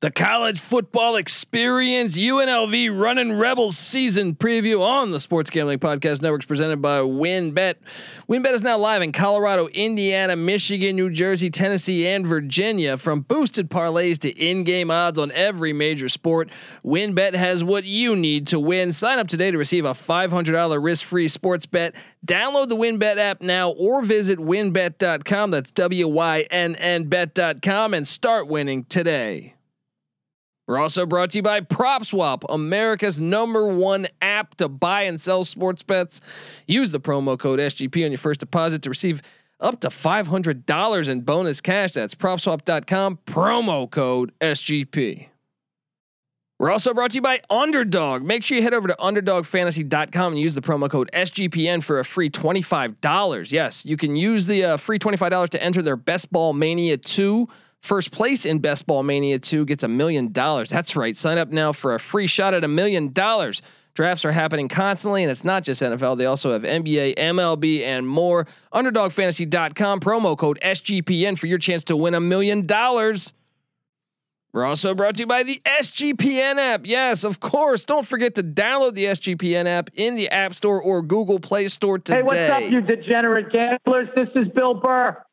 The 0.00 0.10
college 0.10 0.60
football 0.60 1.16
experience 1.16 2.16
UNLV 2.16 2.98
running 2.98 3.34
rebels 3.34 3.76
season 3.76 4.34
preview 4.34 4.80
on 4.80 5.10
the 5.10 5.20
Sports 5.20 5.50
Gambling 5.50 5.78
Podcast 5.78 6.22
Networks 6.22 6.46
presented 6.46 6.80
by 6.80 7.00
WynnBet. 7.00 7.74
WynnBet 8.26 8.54
is 8.54 8.62
now 8.62 8.78
live 8.78 9.02
in 9.02 9.12
Colorado, 9.12 9.66
Indiana, 9.66 10.36
Michigan, 10.36 10.96
New 10.96 11.10
Jersey, 11.10 11.50
Tennessee, 11.50 12.06
and 12.06 12.26
Virginia. 12.26 12.96
From 12.96 13.20
boosted 13.20 13.68
parlays 13.68 14.16
to 14.20 14.30
in-game 14.30 14.90
odds 14.90 15.18
on 15.18 15.30
every 15.32 15.74
major 15.74 16.08
sport, 16.08 16.48
WynnBet 16.82 17.34
has 17.34 17.62
what 17.62 17.84
you 17.84 18.16
need 18.16 18.46
to 18.46 18.58
win. 18.58 18.94
Sign 18.94 19.18
up 19.18 19.28
today 19.28 19.50
to 19.50 19.58
receive 19.58 19.84
a 19.84 19.90
$500 19.90 20.82
risk-free 20.82 21.28
sports 21.28 21.66
bet. 21.66 21.94
Download 22.26 22.70
the 22.70 22.76
WynnBet 22.76 23.18
app 23.18 23.42
now 23.42 23.68
or 23.68 24.00
visit 24.00 24.38
wynnbet.com. 24.38 25.50
That's 25.50 25.70
W 25.72 26.08
Y 26.08 26.46
N 26.50 26.74
N 26.76 27.04
bet.com 27.04 27.92
and 27.92 28.08
start 28.08 28.48
winning 28.48 28.84
today. 28.84 29.56
We're 30.70 30.78
also 30.78 31.04
brought 31.04 31.30
to 31.30 31.38
you 31.38 31.42
by 31.42 31.62
PropSwap, 31.62 32.44
America's 32.48 33.18
number 33.18 33.66
one 33.66 34.06
app 34.22 34.54
to 34.58 34.68
buy 34.68 35.02
and 35.02 35.20
sell 35.20 35.42
sports 35.42 35.82
bets. 35.82 36.20
Use 36.68 36.92
the 36.92 37.00
promo 37.00 37.36
code 37.36 37.58
SGP 37.58 38.04
on 38.04 38.12
your 38.12 38.18
first 38.18 38.38
deposit 38.38 38.82
to 38.82 38.88
receive 38.88 39.20
up 39.58 39.80
to 39.80 39.88
$500 39.88 41.08
in 41.08 41.20
bonus 41.22 41.60
cash. 41.60 41.90
That's 41.90 42.14
propswap.com, 42.14 43.18
promo 43.26 43.90
code 43.90 44.30
SGP. 44.40 45.26
We're 46.60 46.70
also 46.70 46.94
brought 46.94 47.10
to 47.10 47.14
you 47.16 47.22
by 47.22 47.40
Underdog. 47.50 48.22
Make 48.22 48.44
sure 48.44 48.56
you 48.56 48.62
head 48.62 48.72
over 48.72 48.86
to 48.86 48.94
underdogfantasy.com 49.00 50.34
and 50.34 50.40
use 50.40 50.54
the 50.54 50.60
promo 50.60 50.88
code 50.88 51.10
SGPN 51.12 51.82
for 51.82 51.98
a 51.98 52.04
free 52.04 52.30
$25. 52.30 53.50
Yes, 53.50 53.84
you 53.84 53.96
can 53.96 54.14
use 54.14 54.46
the 54.46 54.62
uh, 54.62 54.76
free 54.76 55.00
$25 55.00 55.48
to 55.48 55.60
enter 55.60 55.82
their 55.82 55.96
Best 55.96 56.30
Ball 56.30 56.52
Mania 56.52 56.96
2 56.96 57.48
First 57.80 58.12
place 58.12 58.44
in 58.44 58.58
Best 58.58 58.86
Ball 58.86 59.02
Mania 59.02 59.38
2 59.38 59.64
gets 59.64 59.84
a 59.84 59.88
million 59.88 60.32
dollars. 60.32 60.68
That's 60.68 60.96
right. 60.96 61.16
Sign 61.16 61.38
up 61.38 61.48
now 61.48 61.72
for 61.72 61.94
a 61.94 61.98
free 61.98 62.26
shot 62.26 62.54
at 62.54 62.62
a 62.62 62.68
million 62.68 63.12
dollars. 63.12 63.62
Drafts 63.94 64.24
are 64.24 64.32
happening 64.32 64.68
constantly, 64.68 65.22
and 65.24 65.30
it's 65.30 65.44
not 65.44 65.64
just 65.64 65.82
NFL. 65.82 66.16
They 66.16 66.26
also 66.26 66.52
have 66.52 66.62
NBA, 66.62 67.16
MLB, 67.16 67.82
and 67.82 68.06
more. 68.06 68.46
UnderdogFantasy.com, 68.72 70.00
promo 70.00 70.38
code 70.38 70.58
SGPN 70.62 71.36
for 71.38 71.46
your 71.46 71.58
chance 71.58 71.82
to 71.84 71.96
win 71.96 72.14
a 72.14 72.20
million 72.20 72.66
dollars. 72.66 73.32
We're 74.52 74.64
also 74.64 74.94
brought 74.94 75.16
to 75.16 75.20
you 75.22 75.26
by 75.26 75.42
the 75.42 75.60
SGPN 75.64 76.56
app. 76.56 76.84
Yes, 76.84 77.24
of 77.24 77.40
course. 77.40 77.84
Don't 77.84 78.06
forget 78.06 78.34
to 78.36 78.42
download 78.42 78.94
the 78.94 79.06
SGPN 79.06 79.66
app 79.66 79.90
in 79.94 80.16
the 80.16 80.28
App 80.28 80.54
Store 80.54 80.82
or 80.82 81.02
Google 81.02 81.38
Play 81.38 81.68
Store 81.68 81.98
today. 81.98 82.18
Hey, 82.18 82.22
what's 82.22 82.50
up, 82.50 82.62
you 82.70 82.80
degenerate 82.80 83.50
gamblers? 83.50 84.08
This 84.14 84.28
is 84.34 84.48
Bill 84.48 84.74
Burr 84.74 85.16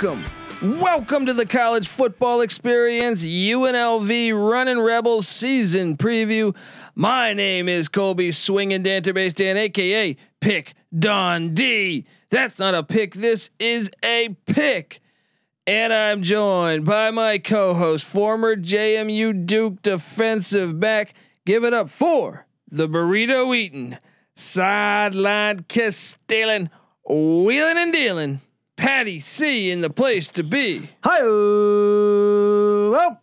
Welcome. 0.00 0.24
Welcome 0.80 1.26
to 1.26 1.32
the 1.32 1.46
college 1.46 1.88
football 1.88 2.40
experience, 2.40 3.24
UNLV 3.24 4.32
Running 4.32 4.78
Rebels 4.78 5.26
season 5.26 5.96
preview. 5.96 6.54
My 6.94 7.32
name 7.32 7.68
is 7.68 7.88
Colby 7.88 8.30
Swinging 8.30 8.84
Danterbase 8.84 9.34
Dan, 9.34 9.56
aka 9.56 10.16
Pick 10.40 10.74
Dundee. 10.96 12.06
That's 12.30 12.60
not 12.60 12.76
a 12.76 12.84
pick, 12.84 13.14
this 13.14 13.50
is 13.58 13.90
a 14.04 14.36
pick. 14.46 15.00
And 15.66 15.92
I'm 15.92 16.22
joined 16.22 16.84
by 16.84 17.10
my 17.10 17.38
co 17.38 17.74
host, 17.74 18.04
former 18.04 18.54
JMU 18.54 19.46
Duke 19.46 19.82
defensive 19.82 20.78
back. 20.78 21.14
Give 21.44 21.64
it 21.64 21.74
up 21.74 21.90
for 21.90 22.46
the 22.70 22.88
burrito 22.88 23.56
eating, 23.56 23.98
sideline 24.36 25.64
kiss 25.66 25.96
stealing, 25.96 26.70
wheeling 27.04 27.78
and 27.78 27.92
dealing. 27.92 28.40
Patty 28.78 29.18
C 29.18 29.72
in 29.72 29.80
the 29.80 29.90
place 29.90 30.30
to 30.30 30.44
be. 30.44 30.88
Hi. 31.02 31.20
Well. 31.20 33.20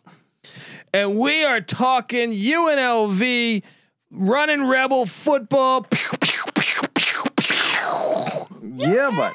And 0.94 1.18
we 1.18 1.46
are 1.46 1.62
talking 1.62 2.34
UNLV 2.34 3.64
running 4.12 4.66
rebel 4.66 5.06
football. 5.06 5.88
Yeah, 8.76 9.12
but. 9.16 9.34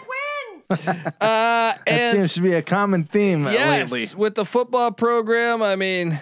uh, 0.71 0.77
that 1.87 2.13
seems 2.13 2.35
to 2.35 2.43
be 2.43 2.53
a 2.53 2.63
common 2.63 3.05
theme 3.05 3.45
yes, 3.45 3.91
lately. 3.91 4.21
With 4.21 4.35
the 4.35 4.45
football 4.45 4.93
program, 4.93 5.63
I 5.63 5.77
mean, 5.77 6.21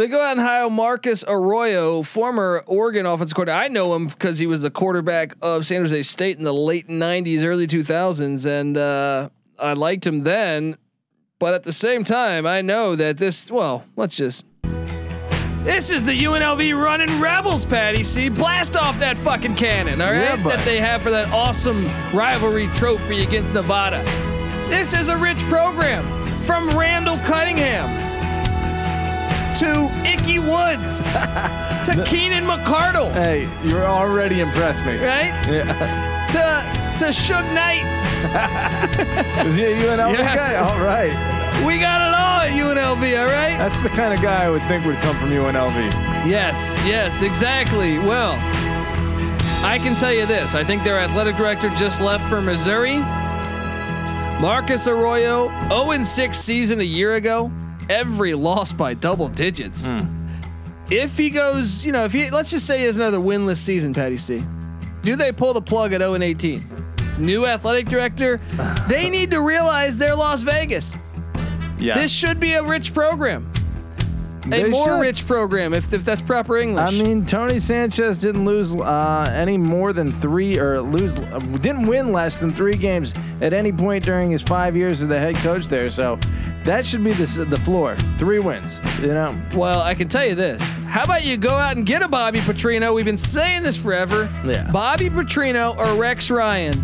they 0.00 0.08
go 0.08 0.22
out 0.22 0.32
and 0.32 0.40
hire 0.40 0.70
Marcus 0.70 1.24
Arroyo, 1.28 2.02
former 2.02 2.64
Oregon 2.66 3.04
offensive 3.04 3.34
coordinator. 3.34 3.64
I 3.64 3.68
know 3.68 3.94
him 3.94 4.06
because 4.06 4.38
he 4.38 4.46
was 4.46 4.62
the 4.62 4.70
quarterback 4.70 5.34
of 5.42 5.66
San 5.66 5.82
Jose 5.82 6.02
State 6.02 6.38
in 6.38 6.44
the 6.44 6.54
late 6.54 6.88
'90s, 6.88 7.44
early 7.44 7.66
2000s, 7.66 8.46
and 8.46 8.78
uh, 8.78 9.28
I 9.58 9.74
liked 9.74 10.06
him 10.06 10.20
then. 10.20 10.76
But 11.38 11.54
at 11.54 11.64
the 11.64 11.72
same 11.72 12.04
time, 12.04 12.46
I 12.46 12.62
know 12.62 12.96
that 12.96 13.18
this. 13.18 13.50
Well, 13.50 13.84
let's 13.96 14.16
just. 14.16 14.46
This 15.64 15.90
is 15.90 16.02
the 16.02 16.18
UNLV 16.18 16.82
running 16.82 17.20
Rebels, 17.20 17.66
Patty. 17.66 18.02
See, 18.02 18.30
blast 18.30 18.76
off 18.76 18.98
that 19.00 19.18
fucking 19.18 19.56
cannon, 19.56 20.00
all 20.00 20.10
right? 20.10 20.16
Yeah, 20.22 20.36
that 20.36 20.64
they 20.64 20.80
have 20.80 21.02
for 21.02 21.10
that 21.10 21.30
awesome 21.30 21.84
rivalry 22.14 22.68
trophy 22.68 23.22
against 23.22 23.52
Nevada. 23.52 24.02
This 24.70 24.94
is 24.94 25.10
a 25.10 25.18
rich 25.18 25.40
program 25.44 26.06
from 26.44 26.70
Randall 26.70 27.18
Cunningham 27.18 28.09
to 29.60 29.92
Ickey 30.06 30.38
Woods 30.38 31.12
to 31.84 32.02
Keenan 32.06 32.44
McCardell. 32.44 33.12
Hey, 33.12 33.46
you're 33.62 33.84
already 33.84 34.40
impressed 34.40 34.86
me. 34.86 34.92
Right? 34.92 35.34
Yeah. 35.50 36.26
To 36.28 36.98
to 36.98 37.10
Suge 37.10 37.52
Knight. 37.52 37.84
Is 39.46 39.56
he 39.56 39.64
a 39.64 39.76
UNLV 39.76 40.16
yes. 40.16 40.48
guy? 40.48 40.54
All 40.54 40.80
right. 40.80 41.12
We 41.66 41.78
got 41.78 42.00
it 42.00 42.14
all 42.14 42.40
at 42.40 42.52
UNLV, 42.52 43.20
all 43.20 43.26
right? 43.26 43.58
That's 43.58 43.82
the 43.82 43.90
kind 43.90 44.14
of 44.14 44.22
guy 44.22 44.46
I 44.46 44.48
would 44.48 44.62
think 44.62 44.86
would 44.86 44.96
come 44.96 45.14
from 45.16 45.28
UNLV. 45.28 45.76
Yes, 46.26 46.74
yes, 46.86 47.20
exactly. 47.20 47.98
Well, 47.98 48.32
I 49.62 49.78
can 49.82 49.94
tell 49.94 50.12
you 50.12 50.24
this. 50.24 50.54
I 50.54 50.64
think 50.64 50.84
their 50.84 50.98
athletic 50.98 51.36
director 51.36 51.68
just 51.70 52.00
left 52.00 52.26
for 52.30 52.40
Missouri. 52.40 52.96
Marcus 54.40 54.86
Arroyo, 54.86 55.50
0 55.68 56.02
6 56.02 56.38
season 56.38 56.80
a 56.80 56.84
year 56.84 57.16
ago 57.16 57.50
every 57.90 58.34
loss 58.34 58.72
by 58.72 58.94
double 58.94 59.28
digits. 59.28 59.88
Mm. 59.88 60.06
If 60.90 61.18
he 61.18 61.30
goes, 61.30 61.84
you 61.84 61.92
know, 61.92 62.04
if 62.04 62.12
he 62.12 62.30
let's 62.30 62.50
just 62.50 62.66
say 62.66 62.78
he 62.78 62.84
has 62.84 62.98
another 62.98 63.18
winless 63.18 63.58
season, 63.58 63.92
Patty 63.92 64.16
C. 64.16 64.42
Do 65.02 65.16
they 65.16 65.32
pull 65.32 65.52
the 65.52 65.62
plug 65.62 65.92
at 65.92 66.00
0 66.00 66.14
and 66.14 66.24
18? 66.24 66.62
New 67.18 67.46
athletic 67.46 67.86
director, 67.86 68.40
they 68.88 69.10
need 69.10 69.30
to 69.30 69.40
realize 69.40 69.98
they're 69.98 70.16
Las 70.16 70.42
Vegas. 70.42 70.96
Yeah. 71.78 71.94
This 71.94 72.12
should 72.12 72.40
be 72.40 72.54
a 72.54 72.62
rich 72.62 72.94
program 72.94 73.50
a 74.46 74.62
they 74.62 74.70
more 74.70 74.88
should. 74.88 75.00
rich 75.00 75.26
program 75.26 75.74
if, 75.74 75.92
if 75.92 76.04
that's 76.04 76.20
proper 76.20 76.58
English. 76.58 76.88
I 76.88 77.02
mean, 77.02 77.24
Tony 77.26 77.58
Sanchez 77.58 78.18
didn't 78.18 78.44
lose 78.44 78.74
uh, 78.74 79.30
any 79.34 79.58
more 79.58 79.92
than 79.92 80.12
three 80.20 80.58
or 80.58 80.80
lose 80.80 81.18
uh, 81.18 81.38
didn't 81.60 81.86
win 81.86 82.12
less 82.12 82.38
than 82.38 82.50
three 82.50 82.74
games 82.74 83.14
at 83.40 83.52
any 83.52 83.72
point 83.72 84.04
during 84.04 84.30
his 84.30 84.42
five 84.42 84.76
years 84.76 85.02
as 85.02 85.08
the 85.08 85.18
head 85.18 85.36
coach 85.36 85.66
there. 85.66 85.90
So 85.90 86.18
that 86.64 86.84
should 86.84 87.02
be 87.02 87.12
the 87.12 87.44
the 87.44 87.58
floor. 87.58 87.96
Three 88.18 88.38
wins. 88.38 88.80
You 89.00 89.08
know. 89.08 89.36
Well, 89.54 89.80
I 89.80 89.94
can 89.94 90.08
tell 90.08 90.26
you 90.26 90.34
this. 90.34 90.74
How 90.86 91.04
about 91.04 91.24
you 91.24 91.36
go 91.36 91.54
out 91.54 91.76
and 91.76 91.86
get 91.86 92.02
a 92.02 92.08
Bobby 92.08 92.40
Petrino? 92.40 92.94
We've 92.94 93.04
been 93.04 93.18
saying 93.18 93.62
this 93.62 93.76
forever. 93.76 94.28
Yeah. 94.44 94.70
Bobby 94.70 95.08
Petrino 95.08 95.76
or 95.76 95.94
Rex 96.00 96.30
Ryan 96.30 96.74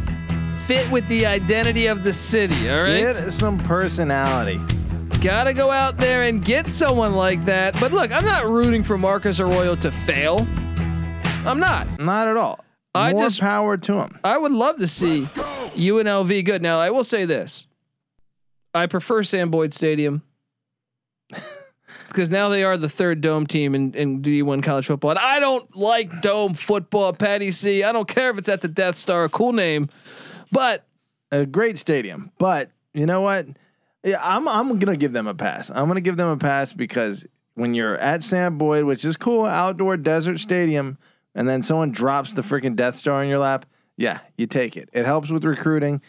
fit 0.67 0.91
with 0.91 1.07
the 1.09 1.25
identity 1.27 1.87
of 1.87 2.03
the 2.03 2.13
city. 2.13 2.69
All 2.69 2.83
right. 2.83 3.01
Get 3.01 3.33
some 3.33 3.59
personality. 3.59 4.61
Gotta 5.21 5.53
go 5.53 5.71
out 5.71 5.97
there 5.97 6.25
and 6.25 6.45
get 6.45 6.69
someone 6.69 7.15
like 7.15 7.45
that. 7.45 7.79
But 7.79 7.93
look, 7.93 8.13
I'm 8.13 8.25
not 8.25 8.47
rooting 8.47 8.83
for 8.83 8.99
Marcus 8.99 9.41
Arroyo 9.41 9.77
to 9.77 9.93
fail. 9.93 10.47
I'm 11.47 11.61
not. 11.61 11.87
Not 11.99 12.29
at 12.29 12.37
all. 12.37 12.65
I 12.95 13.13
More 13.13 13.23
just 13.23 13.41
power 13.41 13.77
to 13.77 13.95
him. 13.95 14.19
I 14.25 14.39
would 14.39 14.53
love 14.53 14.79
to 14.79 14.87
see 14.87 15.23
UNLV 15.77 16.45
good. 16.45 16.63
Now 16.63 16.79
I 16.81 16.91
will 16.91 17.05
say 17.05 17.25
this. 17.25 17.67
I 18.77 18.87
prefer 18.87 19.23
Sam 19.23 19.51
Boyd 19.51 19.75
Stadium 19.75 20.23
because 22.09 22.31
now 22.31 22.49
they 22.49 22.65
are 22.65 22.77
the 22.77 22.89
third 22.89 23.21
dome 23.21 23.47
team 23.47 23.75
in, 23.75 23.95
in 23.95 24.23
D1 24.23 24.63
college 24.63 24.87
football. 24.87 25.11
And 25.11 25.19
I 25.19 25.41
don't 25.41 25.77
like 25.77 26.23
dome 26.23 26.55
football, 26.55 27.13
Patty 27.13 27.51
C. 27.51 27.83
I 27.83 27.93
don't 27.93 28.09
care 28.09 28.31
if 28.31 28.39
it's 28.39 28.49
at 28.49 28.61
the 28.61 28.69
Death 28.69 28.97
Star, 28.97 29.25
a 29.25 29.29
cool 29.29 29.53
name, 29.53 29.89
but 30.53 30.87
a 31.31 31.47
great 31.47 31.79
stadium. 31.79 32.31
But 32.39 32.71
you 32.95 33.07
know 33.07 33.21
what? 33.21 33.47
Yeah, 34.05 34.21
I'm 34.23 34.47
I'm 34.47 34.79
gonna 34.79 34.97
give 34.97 35.13
them 35.13 35.27
a 35.27 35.35
pass. 35.35 35.71
I'm 35.71 35.89
gonna 35.89 36.01
give 36.01 36.17
them 36.17 36.29
a 36.29 36.37
pass 36.37 36.73
because 36.73 37.27
when 37.55 37.75
you're 37.75 37.97
at 37.99 38.23
Sam 38.23 38.59
Boyd, 38.59 38.85
which 38.85 39.05
is 39.05 39.17
cool, 39.17 39.45
outdoor 39.45 39.97
desert 39.97 40.39
stadium, 40.39 40.99
and 41.35 41.49
then 41.49 41.63
someone 41.63 41.91
drops 41.91 42.35
the 42.35 42.43
freaking 42.43 42.77
Death 42.77 42.97
Star 42.97 43.23
in 43.23 43.29
your 43.29 43.39
lap, 43.39 43.67
yeah, 43.97 44.21
you 44.37 44.47
take 44.47 44.77
it. 44.77 44.89
It 44.93 45.07
helps 45.07 45.31
with 45.31 45.45
recruiting. 45.45 46.03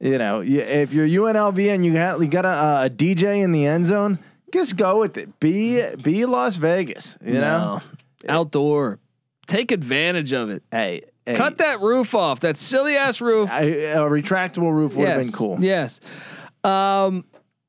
You 0.00 0.16
know, 0.16 0.40
if 0.42 0.94
you're 0.94 1.06
UNLV 1.06 1.74
and 1.74 1.84
you 1.84 1.92
got 1.92 2.18
you 2.20 2.26
got 2.26 2.46
a, 2.46 2.86
a 2.86 2.90
DJ 2.90 3.42
in 3.42 3.52
the 3.52 3.66
end 3.66 3.84
zone, 3.84 4.18
just 4.52 4.76
go 4.76 4.98
with 4.98 5.18
it. 5.18 5.38
Be 5.40 5.84
be 5.96 6.24
Las 6.24 6.56
Vegas. 6.56 7.18
You 7.24 7.34
know, 7.34 7.80
outdoor. 8.26 8.98
Take 9.46 9.72
advantage 9.72 10.32
of 10.32 10.48
it. 10.48 10.62
hey, 10.70 11.02
hey, 11.26 11.34
Cut 11.34 11.58
that 11.58 11.80
roof 11.80 12.14
off. 12.14 12.40
That 12.40 12.56
silly 12.56 12.96
ass 12.96 13.20
roof. 13.20 13.50
I, 13.50 13.62
a 13.62 14.00
retractable 14.02 14.72
roof 14.72 14.94
would 14.94 15.08
have 15.08 15.20
been 15.20 15.32
cool. 15.32 15.58
Yes. 15.60 16.00
Um. 16.64 17.24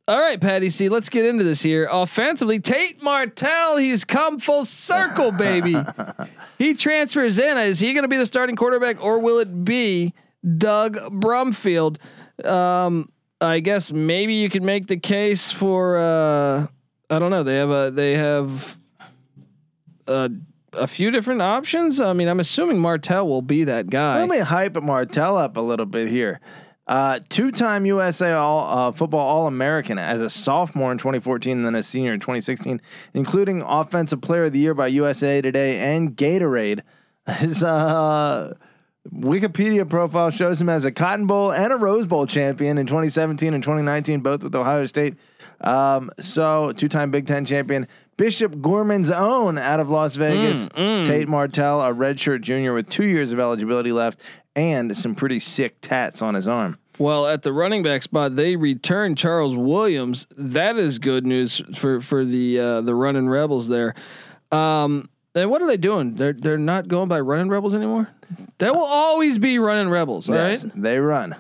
All 0.08 0.20
right, 0.20 0.40
Patty 0.42 0.70
C. 0.70 0.90
Let's 0.90 1.10
get 1.10 1.26
into 1.26 1.44
this 1.44 1.62
here. 1.62 1.88
Offensively, 1.92 2.60
Tate 2.60 3.02
Martell. 3.04 3.78
He's 3.78 4.04
come 4.04 4.40
full 4.40 4.66
circle, 4.66 5.32
baby. 5.38 5.76
he 6.58 6.74
transfers 6.76 7.40
in. 7.40 7.58
Is 7.58 7.80
he 7.80 7.94
going 7.94 8.04
to 8.04 8.10
be 8.10 8.18
the 8.18 8.26
starting 8.26 8.56
quarterback, 8.56 9.02
or 9.02 9.20
will 9.20 9.40
it 9.40 9.64
be 9.64 10.14
Doug 10.58 10.98
Brumfield? 10.98 11.98
Um. 12.46 13.10
I 13.42 13.60
guess 13.60 13.92
maybe 13.92 14.36
you 14.36 14.50
could 14.50 14.62
make 14.62 14.86
the 14.86 14.98
case 14.98 15.52
for. 15.52 15.98
Uh, 15.98 16.68
I 17.10 17.18
don't 17.18 17.32
know. 17.32 17.42
They 17.44 17.56
have 17.56 17.70
a. 17.72 17.92
They 17.92 18.14
have. 18.14 18.78
A, 20.08 20.30
a 20.74 20.88
few 20.88 21.12
different 21.12 21.42
options. 21.42 22.00
I 22.00 22.14
mean, 22.14 22.28
I'm 22.28 22.40
assuming 22.40 22.80
Martell 22.80 23.28
will 23.28 23.42
be 23.42 23.66
that 23.66 23.90
guy. 23.90 24.20
Let 24.20 24.30
me 24.30 24.40
hype 24.40 24.82
Martell 24.82 25.38
up 25.38 25.58
a 25.58 25.62
little 25.62 25.86
bit 25.86 26.08
here. 26.08 26.40
Uh, 26.88 27.20
two-time 27.30 27.86
USA 27.86 28.34
All 28.34 28.88
uh, 28.88 28.92
Football 28.92 29.26
All 29.26 29.48
American 29.48 29.98
as 30.00 30.22
a 30.22 30.30
sophomore 30.30 30.92
in 30.92 30.98
2014, 30.98 31.58
and 31.58 31.66
then 31.66 31.76
a 31.76 31.84
senior 31.84 32.14
in 32.14 32.20
2016, 32.20 32.82
including 33.14 33.62
Offensive 33.62 34.22
Player 34.22 34.46
of 34.46 34.54
the 34.54 34.60
Year 34.60 34.74
by 34.74 34.88
USA 34.88 35.42
Today 35.42 35.78
and 35.78 36.16
Gatorade. 36.16 36.82
His 37.28 37.64
uh, 37.64 38.56
Wikipedia 39.10 39.90
profile 39.90 40.30
shows 40.30 40.62
him 40.62 40.70
as 40.70 40.86
a 40.86 40.92
Cotton 40.92 41.26
Bowl 41.26 41.52
and 41.52 41.74
a 41.74 41.76
Rose 41.76 42.06
Bowl 42.06 42.28
champion 42.28 42.78
in 42.78 42.86
2017 42.86 43.54
and 43.54 43.64
2019, 43.64 44.22
both 44.22 44.44
with 44.44 44.54
Ohio 44.54 44.86
State. 44.86 45.16
Um, 45.62 46.12
so, 46.20 46.72
two-time 46.74 47.10
Big 47.10 47.26
Ten 47.26 47.44
champion. 47.44 47.88
Bishop 48.18 48.62
Gorman's 48.62 49.10
own 49.10 49.58
out 49.58 49.80
of 49.80 49.90
Las 49.90 50.16
Vegas, 50.16 50.68
Tate 50.76 51.28
Martell, 51.28 51.82
a 51.82 51.92
redshirt 51.92 52.42
junior 52.42 52.74
with 52.74 52.88
two 52.90 53.06
years 53.06 53.34
of 53.34 53.40
eligibility 53.40 53.92
left, 53.92 54.20
and 54.56 54.96
some 54.96 55.16
pretty 55.16 55.40
sick 55.40 55.78
tats 55.82 56.22
on 56.22 56.36
his 56.36 56.48
arm. 56.48 56.78
Well, 57.00 57.26
at 57.26 57.42
the 57.42 57.52
running 57.52 57.82
back 57.82 58.04
spot, 58.04 58.36
they 58.36 58.56
return 58.56 59.16
Charles 59.16 59.56
Williams. 59.56 60.28
That 60.38 60.78
is 60.78 61.00
good 61.00 61.26
news 61.26 61.64
for 61.74 62.00
for 62.00 62.24
the 62.24 62.60
uh, 62.60 62.82
the 62.82 62.94
running 62.94 63.28
rebels 63.28 63.68
there. 63.68 63.96
Um, 64.52 65.10
and 65.36 65.50
what 65.50 65.62
are 65.62 65.68
they 65.68 65.78
doing? 65.78 66.16
They're 66.16 66.34
they're 66.34 66.58
not 66.58 66.88
going 66.88 67.08
by 67.08 67.20
running 67.20 67.50
rebels 67.50 67.76
anymore. 67.76 68.10
They 68.58 68.70
will 68.70 68.86
always 68.86 69.38
be 69.38 69.60
running 69.60 69.90
rebels, 69.90 70.30
all 70.30 70.36
right? 70.36 70.52
Yes, 70.52 70.66
they 70.76 71.00
run. 71.00 71.36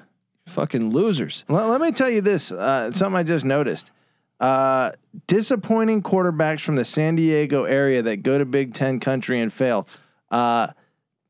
Fucking 0.47 0.89
losers. 0.89 1.45
Well, 1.47 1.69
let 1.69 1.79
me 1.81 1.91
tell 1.91 2.09
you 2.09 2.21
this. 2.21 2.51
Uh, 2.51 2.91
something 2.91 3.17
I 3.17 3.23
just 3.23 3.45
noticed. 3.45 3.91
Uh, 4.39 4.91
disappointing 5.27 6.01
quarterbacks 6.01 6.61
from 6.61 6.75
the 6.75 6.83
San 6.83 7.15
Diego 7.15 7.63
area 7.65 8.01
that 8.01 8.23
go 8.23 8.37
to 8.37 8.45
Big 8.45 8.73
Ten 8.73 8.99
country 8.99 9.39
and 9.39 9.53
fail. 9.53 9.87
Uh, 10.31 10.67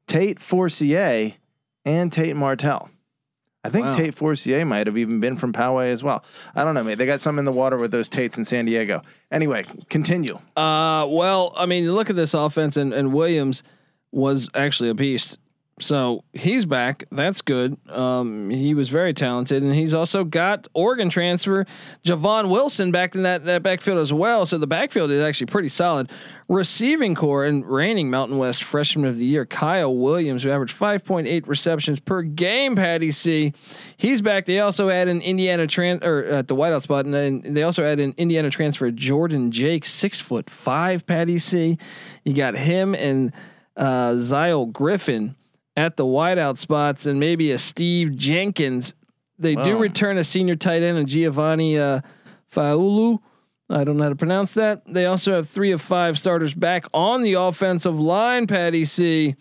Tate 0.08 0.40
Forcier 0.40 1.34
and 1.86 2.12
Tate 2.12 2.36
Martell. 2.36 2.90
I 3.64 3.70
think 3.70 3.86
Wow. 3.86 3.96
Tate 3.96 4.16
Forcier 4.16 4.66
might 4.66 4.88
have 4.88 4.98
even 4.98 5.20
been 5.20 5.38
from 5.38 5.54
Poway 5.54 5.92
as 5.92 6.02
well. 6.04 6.24
I 6.56 6.64
don't 6.64 6.74
know, 6.74 6.84
mate. 6.84 6.96
They 6.96 7.06
got 7.06 7.22
some 7.22 7.38
in 7.38 7.46
the 7.46 7.52
water 7.52 7.78
with 7.78 7.92
those 7.92 8.10
Tates 8.10 8.38
in 8.38 8.44
San 8.46 8.66
Diego. 8.66 9.04
Anyway, 9.32 9.64
continue. 9.90 10.36
Uh, 10.56 11.06
well, 11.08 11.54
I 11.56 11.68
mean, 11.68 11.92
look 11.92 12.10
at 12.10 12.16
this 12.16 12.34
offense, 12.34 12.76
and, 12.76 12.92
and 12.94 13.14
Williams 13.14 13.62
was 14.12 14.50
actually 14.56 14.90
a 14.90 14.94
beast. 14.96 15.38
So 15.82 16.24
he's 16.34 16.66
back. 16.66 17.06
That's 17.12 17.42
good. 17.42 17.76
Um, 17.90 18.52
he 18.52 18.74
was 18.76 18.90
very 18.90 19.14
talented, 19.14 19.64
and 19.64 19.74
he's 19.74 19.94
also 19.94 20.24
got 20.24 20.68
Oregon 20.74 21.10
transfer 21.10 21.66
Javon 22.04 22.50
Wilson 22.50 22.92
back 22.92 23.16
in 23.16 23.24
that, 23.24 23.46
that 23.46 23.64
backfield 23.64 23.98
as 23.98 24.14
well. 24.14 24.46
So 24.46 24.58
the 24.58 24.68
backfield 24.68 25.10
is 25.10 25.22
actually 25.22 25.48
pretty 25.48 25.70
solid. 25.70 26.12
Receiving 26.48 27.16
core 27.16 27.46
and 27.46 27.66
reigning 27.66 28.12
Mountain 28.12 28.38
West 28.38 28.64
Freshman 28.64 29.06
of 29.06 29.18
the 29.18 29.26
Year 29.26 29.46
Kyle 29.46 29.96
Williams, 29.96 30.44
who 30.44 30.52
averaged 30.52 30.78
5.8 30.78 31.48
receptions 31.48 32.00
per 32.00 32.22
game. 32.22 32.76
Patty 32.76 33.12
C, 33.12 33.54
he's 33.98 34.22
back. 34.22 34.46
They 34.46 34.60
also 34.60 34.90
add 34.90 35.08
an 35.08 35.22
Indiana 35.22 35.66
trans 35.66 36.04
or 36.04 36.24
at 36.26 36.48
the 36.48 36.56
wideout 36.56 36.84
spot, 36.84 37.06
and 37.06 37.14
then 37.14 37.54
they 37.54 37.64
also 37.64 37.84
add 37.84 38.00
an 38.00 38.14
Indiana 38.18 38.52
transfer 38.52 38.92
Jordan 38.92 39.52
Jake, 39.52 39.86
six 39.86 40.22
foot 40.22 40.50
five. 40.50 41.08
Patty 41.08 41.40
C, 41.40 41.80
you 42.24 42.34
got 42.34 42.56
him 42.56 42.94
and 42.94 43.34
uh, 43.78 44.12
Zyle 44.12 44.72
Griffin 44.72 45.36
at 45.76 45.98
the 45.98 46.06
wideout 46.06 46.58
spots, 46.58 47.06
and 47.06 47.20
maybe 47.20 47.52
a 47.52 47.58
Steve 47.58 48.16
Jenkins. 48.16 48.94
They 49.40 49.56
do 49.56 49.78
return 49.78 50.18
a 50.18 50.24
senior 50.24 50.56
tight 50.56 50.84
end 50.84 50.98
and 50.98 51.08
Giovanni 51.08 51.78
uh, 51.78 52.02
Faulu. 52.52 53.20
I 53.70 53.84
don't 53.84 53.98
know 53.98 54.04
how 54.04 54.10
to 54.10 54.16
pronounce 54.16 54.54
that. 54.56 54.84
They 54.86 55.06
also 55.06 55.34
have 55.34 55.48
three 55.48 55.72
of 55.72 55.82
five 55.82 56.18
starters 56.18 56.54
back 56.54 56.86
on 56.94 57.24
the 57.24 57.34
offensive 57.34 58.00
line. 58.00 58.46
Patty 58.46 58.86
C. 58.86 59.36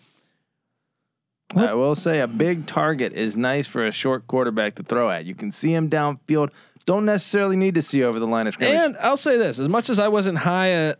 What? 1.53 1.69
I 1.69 1.73
will 1.73 1.95
say 1.95 2.21
a 2.21 2.27
big 2.27 2.65
target 2.65 3.11
is 3.11 3.35
nice 3.35 3.67
for 3.67 3.85
a 3.85 3.91
short 3.91 4.25
quarterback 4.27 4.75
to 4.75 4.83
throw 4.83 5.09
at. 5.09 5.25
You 5.25 5.35
can 5.35 5.51
see 5.51 5.73
him 5.73 5.89
downfield. 5.89 6.51
Don't 6.85 7.05
necessarily 7.05 7.57
need 7.57 7.75
to 7.75 7.81
see 7.81 8.03
over 8.03 8.19
the 8.19 8.25
line 8.25 8.47
of 8.47 8.53
scrimmage. 8.53 8.77
And 8.77 8.97
I'll 9.01 9.17
say 9.17 9.37
this: 9.37 9.59
as 9.59 9.67
much 9.67 9.89
as 9.89 9.99
I 9.99 10.07
wasn't 10.07 10.37
high 10.37 10.71
at, 10.71 10.99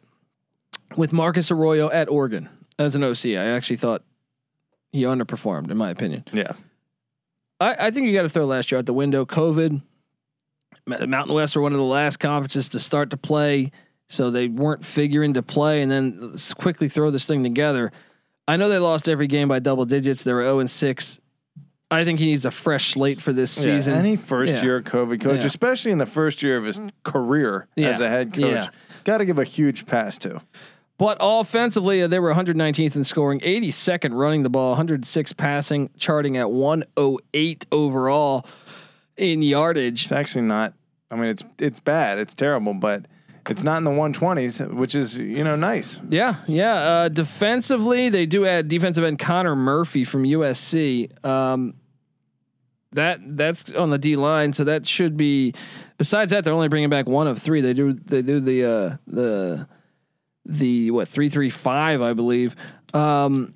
with 0.98 1.14
Marcus 1.14 1.52
Arroyo 1.52 1.90
at 1.90 2.10
Oregon 2.10 2.50
as 2.78 2.96
an 2.96 3.04
OC, 3.04 3.28
I 3.28 3.46
actually 3.46 3.78
thought 3.78 4.04
he 4.92 5.04
underperformed, 5.04 5.72
in 5.72 5.78
my 5.78 5.90
opinion. 5.90 6.24
yeah. 6.34 6.54
I, 7.60 7.88
I 7.88 7.92
think 7.92 8.08
you 8.08 8.14
got 8.14 8.24
to 8.24 8.30
throw 8.30 8.46
last 8.46 8.72
year 8.72 8.80
out 8.80 8.86
the 8.88 8.94
window. 8.94 9.24
COVID, 9.26 9.82
Mountain 10.88 11.36
West 11.36 11.56
were 11.56 11.62
one 11.62 11.74
of 11.74 11.78
the 11.78 11.84
last 11.84 12.18
conferences 12.18 12.70
to 12.70 12.80
start 12.80 13.12
to 13.12 13.18
play, 13.18 13.72
so 14.10 14.32
they 14.32 14.48
weren't 14.48 14.84
figuring 14.84 15.36
to 15.36 15.44
play, 15.44 15.82
and 15.82 15.92
then 15.92 16.34
quickly 16.58 16.88
throw 16.90 17.12
this 17.12 17.26
thing 17.28 17.44
together. 17.44 17.92
I 18.48 18.58
know 18.58 18.68
they 18.68 18.80
lost 18.80 19.08
every 19.08 19.28
game 19.28 19.48
by 19.48 19.60
double 19.60 19.86
digits. 19.86 20.24
They 20.24 20.34
were 20.34 20.42
zero 20.42 20.56
oh 20.56 20.60
and 20.60 20.70
six. 20.70 21.20
I 21.92 22.04
think 22.06 22.20
he 22.20 22.26
needs 22.26 22.46
a 22.46 22.52
fresh 22.52 22.92
slate 22.94 23.22
for 23.22 23.32
this 23.34 23.56
Yeah, 23.58 23.76
season. 23.76 23.94
any 23.94 24.16
first 24.16 24.52
Yeah. 24.54 24.64
year 24.64 24.82
COVID 24.82 25.22
coach, 25.22 25.42
Yeah. 25.42 25.46
especially 25.46 25.92
in 25.92 25.98
the 26.00 26.06
first 26.06 26.42
year 26.42 26.58
of 26.58 26.64
his 26.64 26.82
career 27.04 27.68
as 27.78 28.00
a 28.00 28.08
head 28.10 28.34
coach, 28.34 28.70
got 29.04 29.20
to 29.20 29.26
give 29.26 29.38
a 29.40 29.44
huge 29.44 29.86
pass 29.86 30.18
to. 30.20 30.42
But 31.02 31.18
offensively, 31.20 32.04
uh, 32.04 32.08
they 32.08 32.20
were 32.20 32.32
119th 32.32 32.96
in 32.96 33.04
scoring, 33.04 33.40
82nd 33.40 34.12
running 34.14 34.44
the 34.44 34.52
ball, 34.52 34.74
106 34.74 35.34
passing, 35.34 35.90
charting 35.98 36.38
at 36.38 36.52
108 36.52 37.66
overall 37.72 38.46
in 39.18 39.42
yardage. 39.42 40.04
It's 40.04 40.12
actually 40.12 40.44
not. 40.44 40.76
I 41.10 41.16
mean, 41.16 41.30
it's 41.30 41.44
it's 41.58 41.80
bad. 41.80 42.20
It's 42.20 42.36
terrible, 42.36 42.76
but 42.76 43.08
it's 43.50 43.64
not 43.64 43.80
in 43.80 43.84
the 43.84 43.90
120s, 43.90 44.76
which 44.76 44.94
is 44.94 45.18
you 45.18 45.44
know 45.44 45.56
nice. 45.56 46.00
Yeah, 46.08 46.36
yeah. 46.46 46.76
Uh, 46.76 47.10
defensively, 47.10 48.10
they 48.10 48.28
do 48.28 48.46
add 48.46 48.68
defensive 48.68 49.04
end 49.04 49.18
Connor 49.18 49.56
Murphy 49.56 50.04
from 50.04 50.22
USC. 50.22 51.26
Um, 51.26 51.74
that 52.92 53.22
that's 53.36 53.72
on 53.72 53.90
the 53.90 53.98
D 53.98 54.16
line, 54.18 54.54
so 54.54 54.66
that 54.66 54.86
should 54.86 55.18
be. 55.18 55.56
Besides 55.98 56.32
that, 56.32 56.44
they're 56.44 56.54
only 56.54 56.68
bringing 56.68 56.92
back 56.92 57.08
one 57.08 57.26
of 57.26 57.40
three. 57.40 57.62
They 57.62 57.74
do 57.74 57.92
they 57.92 58.22
do 58.22 58.40
the 58.40 58.66
uh, 58.66 58.98
the 59.08 59.68
the 60.46 60.92
what 60.92 61.08
three 61.08 61.30
three 61.30 61.50
five, 61.50 62.02
I 62.02 62.14
believe. 62.14 62.56
Um, 62.94 63.54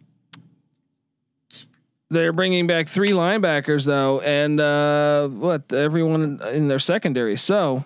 they're 2.09 2.33
bringing 2.33 2.67
back 2.67 2.87
three 2.87 3.09
linebackers 3.09 3.85
though, 3.85 4.21
and 4.21 4.59
uh, 4.59 5.27
what 5.27 5.73
everyone 5.73 6.41
in 6.51 6.67
their 6.67 6.79
secondary. 6.79 7.35
So 7.35 7.83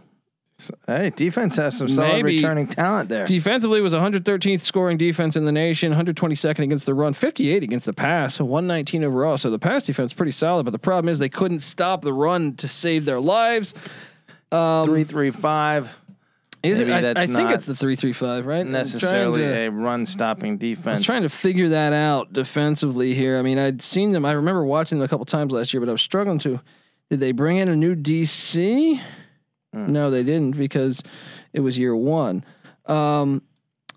So, 0.58 0.76
hey, 0.88 1.10
defense 1.16 1.56
has 1.56 1.78
some 1.78 1.88
solid 1.88 2.26
returning 2.26 2.68
talent 2.68 3.08
there. 3.08 3.26
Defensively 3.26 3.80
was 3.80 3.94
113th 3.94 4.60
scoring 4.60 4.98
defense 4.98 5.38
in 5.38 5.46
the 5.46 5.54
nation, 5.54 5.94
122nd 5.94 6.60
against 6.60 6.86
the 6.86 6.94
run, 6.94 7.14
58 7.14 7.64
against 7.64 7.86
the 7.86 7.94
pass, 7.94 8.42
119 8.42 9.06
overall. 9.06 9.38
So 9.38 9.50
the 9.50 9.58
pass 9.58 9.84
defense 9.84 10.12
pretty 10.12 10.34
solid, 10.34 10.66
but 10.66 10.72
the 10.72 10.80
problem 10.80 11.08
is 11.08 11.18
they 11.18 11.30
couldn't 11.30 11.62
stop 11.62 12.02
the 12.02 12.12
run 12.14 12.56
to 12.58 12.68
save 12.68 13.06
their 13.06 13.22
lives. 13.22 13.74
Three 14.86 15.06
three 15.06 15.32
five. 15.32 15.98
Is 16.62 16.80
Maybe 16.80 16.92
it? 16.92 16.96
I, 16.96 17.02
that's 17.02 17.20
I 17.20 17.26
think 17.26 17.38
not 17.40 17.54
it's 17.54 17.66
the 17.66 17.76
three 17.76 17.96
three 17.96 18.12
five, 18.14 18.46
right? 18.46 18.66
Necessarily 18.66 19.42
to- 19.42 19.68
a 19.68 19.70
run 19.70 20.06
stopping 20.06 20.58
defense. 20.58 20.88
I 20.88 20.92
was 21.00 21.06
trying 21.06 21.22
to 21.24 21.30
figure 21.30 21.70
that 21.70 21.94
out 21.94 22.34
defensively 22.34 23.14
here. 23.14 23.38
I 23.38 23.42
mean, 23.42 23.58
I'd 23.58 23.82
seen 23.82 24.12
them. 24.12 24.26
I 24.26 24.34
remember 24.34 24.64
watching 24.66 25.00
them 25.00 25.06
a 25.06 25.08
couple 25.08 25.26
times 25.26 25.54
last 25.54 25.74
year, 25.74 25.80
but 25.80 25.90
I 25.90 25.94
was 25.94 26.02
struggling 26.02 26.40
to. 26.40 26.60
Did 27.10 27.22
they 27.22 27.32
bring 27.32 27.58
in 27.58 27.70
a 27.70 27.76
new 27.76 27.96
DC? 27.96 29.00
Hmm. 29.74 29.92
No, 29.92 30.12
they 30.12 30.24
didn't 30.24 30.58
because 30.58 31.02
it 31.54 31.62
was 31.62 31.80
year 31.80 31.96
one. 31.96 32.44
Um, 32.88 33.42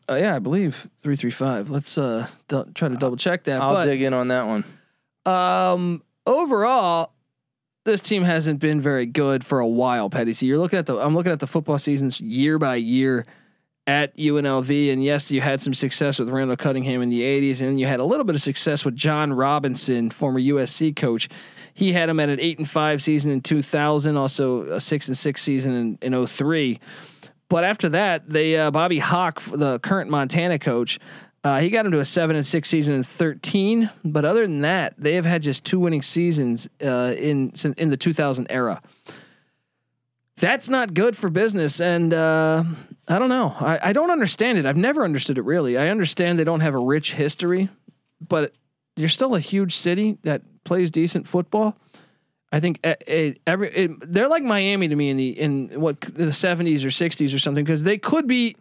uh, 0.09 0.15
yeah, 0.17 0.37
I 0.37 0.39
believe 0.39 0.89
three 1.01 1.17
three 1.17 1.31
five. 1.31 1.69
Let's 1.71 1.97
uh 1.99 2.27
try 2.49 2.89
to 2.89 2.97
double 2.97 3.17
check 3.17 3.45
that. 3.45 3.61
I'll 3.61 3.75
but 3.75 3.87
dig 3.87 4.03
in 4.03 4.15
on 4.15 4.29
that 4.29 4.47
one. 4.47 4.65
um, 5.27 6.03
overall, 6.27 7.13
this 7.85 8.01
team 8.01 8.23
hasn't 8.23 8.61
been 8.61 8.81
very 8.81 9.07
good 9.07 9.45
for 9.45 9.61
a 9.61 9.67
while, 9.67 10.09
Petty. 10.09 10.33
So 10.33 10.47
you're 10.47 10.59
looking 10.59 10.79
at 10.79 10.87
the 10.87 10.99
I'm 10.99 11.15
looking 11.15 11.33
at 11.33 11.41
the 11.41 11.47
football 11.47 11.79
seasons 11.79 12.21
year 12.21 12.59
by 12.59 12.77
year 12.77 13.25
at 13.87 14.17
UNLV, 14.17 14.93
and 14.93 15.03
yes, 15.03 15.33
you 15.33 15.41
had 15.41 15.61
some 15.61 15.75
success 15.75 16.19
with 16.19 16.29
Randall 16.29 16.57
Cunningham 16.57 17.03
in 17.03 17.09
the 17.09 17.23
'80s, 17.23 17.61
and 17.61 17.81
you 17.81 17.87
had 17.87 18.01
a 18.01 18.05
little 18.05 18.25
bit 18.25 18.37
of 18.37 18.43
success 18.43 18.85
with 18.85 18.95
John 18.95 19.33
Robinson, 19.33 20.11
former 20.11 20.41
USC 20.41 20.95
coach. 20.95 21.29
He 21.75 21.93
had 21.93 22.09
him 22.09 22.21
at 22.21 22.29
an 22.29 22.39
eight 22.39 22.59
and 22.59 22.69
five 22.69 23.03
season 23.03 23.33
in 23.33 23.41
2000, 23.41 24.17
also 24.17 24.63
a 24.71 24.81
six 24.81 25.09
and 25.09 25.17
six 25.17 25.43
season 25.43 25.99
in, 26.03 26.15
in 26.15 26.27
03. 26.27 26.79
But 27.49 27.65
after 27.65 27.89
that, 27.91 28.29
they 28.29 28.57
uh, 28.57 28.71
Bobby 28.71 28.99
Hauck, 28.99 29.43
the 29.51 29.79
current 29.81 30.11
Montana 30.11 30.59
coach, 30.59 30.99
uh, 31.45 31.59
he 31.61 31.71
got 31.71 31.85
him 31.85 31.93
to 31.93 31.99
a 31.99 32.05
seven 32.05 32.37
and 32.37 32.47
six 32.47 32.69
season 32.69 32.95
in 32.95 33.03
13. 33.03 33.91
But 34.05 34.25
other 34.25 34.43
than 34.43 34.61
that, 34.61 34.95
they 34.97 35.15
have 35.15 35.25
had 35.25 35.43
just 35.43 35.65
two 35.65 35.81
winning 35.81 36.03
seasons 36.03 36.69
uh, 36.83 37.15
in 37.17 37.53
in 37.77 37.91
the 37.91 37.97
2000 37.97 38.47
era. 38.51 38.81
That's 40.37 40.69
not 40.69 40.95
good 40.95 41.17
for 41.17 41.31
business, 41.31 41.81
and 41.81 42.13
uh, 42.13 42.65
I 43.07 43.19
don't 43.19 43.29
know. 43.29 43.55
I, 43.61 43.79
I 43.83 43.93
don't 43.93 44.11
understand 44.11 44.59
it. 44.59 44.67
I've 44.67 44.77
never 44.77 45.05
understood 45.05 45.39
it 45.39 45.45
really. 45.45 45.77
I 45.79 45.89
understand 45.89 46.39
they 46.39 46.45
don't 46.45 46.61
have 46.61 46.75
a 46.75 46.81
rich 46.81 47.15
history, 47.15 47.69
but 48.27 48.53
you're 48.97 49.09
still 49.09 49.35
a 49.35 49.41
huge 49.41 49.75
city 49.75 50.19
that 50.23 50.43
plays 50.65 50.91
decent 50.91 51.29
football. 51.29 51.77
I 52.51 52.61
think 52.61 52.81
every 53.47 53.71
it, 53.71 54.13
they're 54.13 54.29
like 54.29 54.43
Miami 54.43 54.89
to 54.89 54.97
me 54.97 55.11
in 55.11 55.17
the 55.17 55.31
in 55.31 55.81
what 55.81 56.01
the 56.01 56.27
70s 56.27 56.85
or 56.85 56.89
60s 56.89 57.35
or 57.35 57.39
something 57.39 57.65
because 57.65 57.83
they 57.83 57.99
could 57.99 58.27
be. 58.27 58.57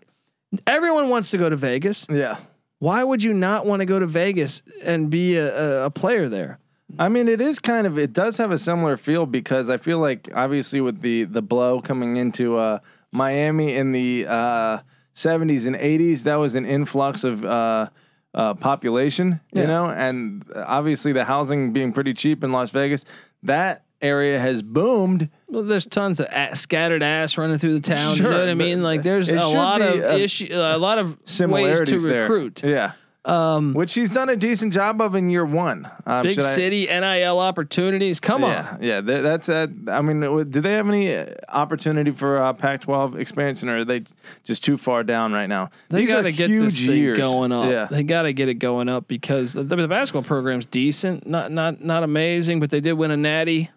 Everyone 0.68 1.10
wants 1.10 1.32
to 1.32 1.38
go 1.38 1.50
to 1.50 1.56
Vegas. 1.56 2.06
Yeah. 2.10 2.38
Why 2.82 3.04
would 3.04 3.22
you 3.22 3.36
not 3.36 3.68
want 3.68 3.82
to 3.82 3.86
go 3.86 4.00
to 4.00 4.08
Vegas 4.08 4.64
and 4.82 5.12
be 5.12 5.36
a, 5.38 5.86
a, 5.86 5.92
player 5.92 6.28
there? 6.28 6.58
I 6.98 7.10
mean, 7.10 7.28
it 7.28 7.40
is 7.40 7.60
kind 7.60 7.86
of. 7.86 8.00
It 8.00 8.12
does 8.12 8.38
have 8.40 8.50
a 8.50 8.58
similar 8.58 8.98
feel 8.98 9.28
because 9.28 9.70
I 9.70 9.78
feel 9.78 10.00
like 10.00 10.30
obviously 10.34 10.82
with 10.82 11.00
the 11.00 11.26
the 11.26 11.44
blow 11.44 11.80
coming 11.80 12.18
into 12.18 12.58
uh, 12.58 12.80
Miami 13.12 13.76
in 13.76 13.92
the 13.92 14.26
uh, 14.28 14.80
70s 15.14 15.68
and 15.68 15.76
80s, 15.76 16.24
that 16.24 16.38
was 16.38 16.56
an 16.56 16.66
influx 16.66 17.24
of. 17.24 17.46
Uh, 17.46 17.90
uh, 18.34 18.54
population, 18.54 19.42
you 19.52 19.64
yeah. 19.64 19.68
know, 19.68 19.90
and 19.90 20.46
obviously 20.56 21.12
the 21.12 21.26
housing 21.26 21.74
being 21.74 21.92
pretty 21.92 22.14
cheap 22.14 22.46
in 22.46 22.54
Las 22.54 22.72
Vegas, 22.72 23.04
that 23.44 23.84
area 24.02 24.40
has 24.40 24.62
boomed. 24.62 25.30
Well, 25.52 25.64
there's 25.64 25.86
tons 25.86 26.22
of 26.22 26.28
ass, 26.28 26.62
scattered 26.62 27.04
ass 27.04 27.38
running 27.38 27.58
through 27.58 27.78
the 27.80 27.94
town. 27.94 28.16
Sure, 28.16 28.28
you 28.28 28.32
know 28.32 28.40
what 28.40 28.48
I 28.48 28.54
mean? 28.54 28.84
Like 28.84 29.04
there's 29.04 29.30
a 29.30 29.46
lot 29.48 29.82
of 29.82 29.96
issue, 30.20 30.48
a 30.50 30.78
lot 30.78 30.98
of 30.98 31.18
ways 31.42 31.82
to 31.82 32.00
recruit. 32.00 32.56
There. 32.58 32.72
Yeah. 32.72 32.92
Um, 33.24 33.76
which 33.76 33.94
he's 33.94 34.10
done 34.10 34.30
a 34.30 34.36
decent 34.36 34.74
job 34.74 35.00
of 35.00 35.14
in 35.14 35.30
year 35.30 35.46
one. 35.46 35.88
Um, 36.08 36.24
big 36.24 36.42
city 36.42 36.90
I, 36.90 37.20
NIL 37.20 37.38
opportunities. 37.38 38.20
Come 38.20 38.42
yeah, 38.42 38.70
on, 38.72 38.82
yeah, 38.82 39.02
that's. 39.02 39.48
Uh, 39.48 39.68
I 39.90 40.02
mean, 40.02 40.50
do 40.50 40.60
they 40.60 40.72
have 40.72 40.88
any 40.88 41.16
uh, 41.16 41.36
opportunity 41.50 42.10
for 42.10 42.40
uh, 42.40 42.54
Pac-12 42.54 43.20
expansion, 43.20 43.70
or 43.70 43.80
are 43.80 43.86
they 43.86 44.06
just 44.44 44.64
too 44.64 44.76
far 44.76 45.04
down 45.04 45.34
right 45.34 45.46
now? 45.46 45.70
They 45.90 46.06
got 46.06 46.22
to 46.22 46.32
get 46.32 46.48
this 46.48 46.80
thing 46.80 47.14
going 47.14 47.52
up. 47.52 47.70
Yeah. 47.70 47.86
They 47.92 48.02
got 48.02 48.24
to 48.24 48.34
get 48.34 48.50
it 48.50 48.56
going 48.56 48.90
up 48.90 49.08
because 49.08 49.54
the, 49.54 49.64
the 49.66 49.88
basketball 49.88 50.24
program's 50.24 50.66
decent, 50.66 51.28
not 51.28 51.52
not 51.52 51.84
not 51.84 52.02
amazing, 52.02 52.60
but 52.60 52.72
they 52.72 52.80
did 52.80 52.94
win 52.94 53.12
a 53.12 53.18
natty. 53.18 53.70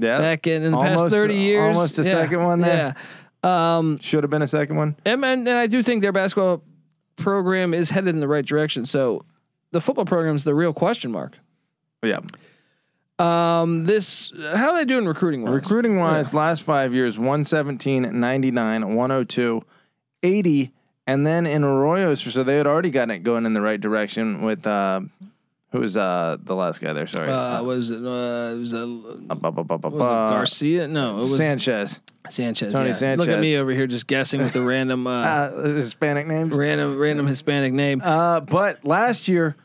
Yeah, 0.00 0.18
back 0.18 0.46
in, 0.46 0.62
in 0.62 0.72
the 0.72 0.78
almost, 0.78 1.04
past 1.04 1.10
thirty 1.10 1.36
years, 1.36 1.76
almost 1.76 1.98
a 1.98 2.02
yeah. 2.02 2.10
second 2.10 2.42
one 2.42 2.60
there. 2.60 2.94
Yeah. 2.96 3.78
Um, 3.78 3.98
Should 3.98 4.22
have 4.22 4.30
been 4.30 4.42
a 4.42 4.48
second 4.48 4.76
one. 4.76 4.96
And, 5.04 5.24
and, 5.24 5.48
and 5.48 5.56
I 5.56 5.66
do 5.66 5.82
think 5.82 6.02
their 6.02 6.12
basketball 6.12 6.62
program 7.16 7.72
is 7.72 7.90
headed 7.90 8.14
in 8.14 8.20
the 8.20 8.28
right 8.28 8.44
direction. 8.44 8.84
So 8.84 9.24
the 9.72 9.80
football 9.80 10.04
program 10.04 10.36
is 10.36 10.44
the 10.44 10.54
real 10.54 10.72
question 10.72 11.10
mark. 11.10 11.38
Yeah. 12.02 12.20
Um, 13.18 13.84
this 13.84 14.32
how 14.54 14.70
are 14.70 14.76
they 14.78 14.86
doing 14.86 15.06
recruiting 15.06 15.42
wise? 15.42 15.52
Recruiting 15.52 15.96
wise, 15.96 16.32
yeah. 16.32 16.38
last 16.38 16.62
five 16.62 16.94
years 16.94 17.18
117, 17.18 18.18
99, 18.18 18.94
102, 18.94 19.62
80, 20.22 20.72
and 21.06 21.26
then 21.26 21.46
in 21.46 21.62
Arroyos, 21.62 22.30
so 22.30 22.42
they 22.42 22.56
had 22.56 22.66
already 22.66 22.90
gotten 22.90 23.10
it 23.10 23.18
going 23.18 23.44
in 23.44 23.52
the 23.52 23.60
right 23.60 23.80
direction 23.80 24.40
with 24.40 24.66
uh, 24.66 25.02
who 25.72 25.80
was 25.80 25.96
uh 25.96 26.36
the 26.42 26.54
last 26.54 26.80
guy 26.80 26.92
there? 26.92 27.06
Sorry, 27.06 27.28
uh, 27.28 27.62
was 27.62 27.90
it 27.90 27.98
uh, 27.98 28.56
was 28.56 28.72
a 28.72 28.82
uh, 28.82 29.36
was 29.38 29.62
it 29.62 29.90
Garcia? 29.92 30.88
No, 30.88 31.16
it 31.16 31.18
was 31.20 31.36
Sanchez. 31.36 32.00
Sanchez. 32.28 32.72
Tony 32.72 32.88
yeah. 32.88 32.92
Sanchez. 32.92 33.26
Look 33.26 33.34
at 33.34 33.40
me 33.40 33.56
over 33.56 33.70
here 33.70 33.86
just 33.86 34.06
guessing 34.06 34.42
with 34.42 34.52
the 34.52 34.62
random 34.62 35.06
uh, 35.06 35.10
uh, 35.24 35.64
Hispanic 35.74 36.26
names. 36.26 36.54
Random 36.54 36.96
random 36.98 37.26
Hispanic 37.26 37.72
name. 37.72 38.00
Uh, 38.02 38.40
but 38.40 38.84
last 38.84 39.28
year. 39.28 39.56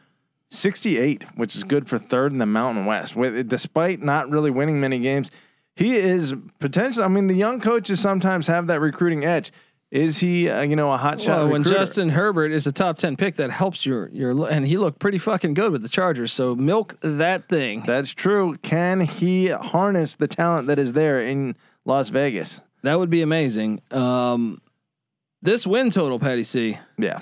68, 0.51 1.25
which 1.35 1.55
is 1.55 1.63
good 1.63 1.89
for 1.89 1.97
third 1.97 2.31
in 2.31 2.38
the 2.38 2.45
Mountain 2.45 2.85
West. 2.85 3.15
With 3.15 3.50
despite 3.50 4.01
not 4.01 4.29
really 4.29 4.51
winning 4.51 4.79
many 4.79 5.00
games, 5.00 5.31
he 5.75 5.97
is 5.97 6.33
potentially. 6.59 7.03
I 7.03 7.07
mean, 7.07 7.27
the 7.27 7.33
young 7.33 7.59
coaches 7.59 8.00
sometimes 8.00 8.47
have 8.47 8.67
that 8.67 8.79
recruiting 8.79 9.25
edge. 9.25 9.51
Is 9.96 10.18
he, 10.18 10.50
uh, 10.50 10.64
you 10.64 10.75
know, 10.75 10.92
a 10.92 10.98
hot 10.98 11.22
shot? 11.22 11.38
Well, 11.38 11.52
when 11.54 11.64
Justin 11.64 12.10
Herbert 12.10 12.52
is 12.52 12.68
a 12.68 12.74
top 12.74 12.98
ten 12.98 13.16
pick, 13.16 13.36
that 13.36 13.50
helps 13.50 13.86
your 13.86 14.10
your 14.10 14.50
and 14.50 14.68
he 14.68 14.78
looked 14.78 15.00
pretty 15.00 15.18
fucking 15.18 15.54
good 15.54 15.72
with 15.72 15.84
the 15.84 15.88
Chargers. 15.88 16.34
So 16.34 16.54
milk 16.54 16.98
that 17.00 17.48
thing. 17.48 17.82
That's 17.88 18.12
true. 18.12 18.58
Can 18.62 19.00
he 19.00 19.48
harness 19.48 20.16
the 20.16 20.28
talent 20.28 20.68
that 20.68 20.80
is 20.80 20.92
there 20.92 21.22
in 21.22 21.56
Las 21.86 22.10
Vegas? 22.10 22.60
That 22.82 23.00
would 23.00 23.10
be 23.10 23.22
amazing. 23.22 23.82
Um, 23.90 24.62
this 25.42 25.66
win 25.66 25.92
total, 25.92 26.20
Patty 26.20 26.44
C. 26.44 26.78
Yeah, 26.98 27.22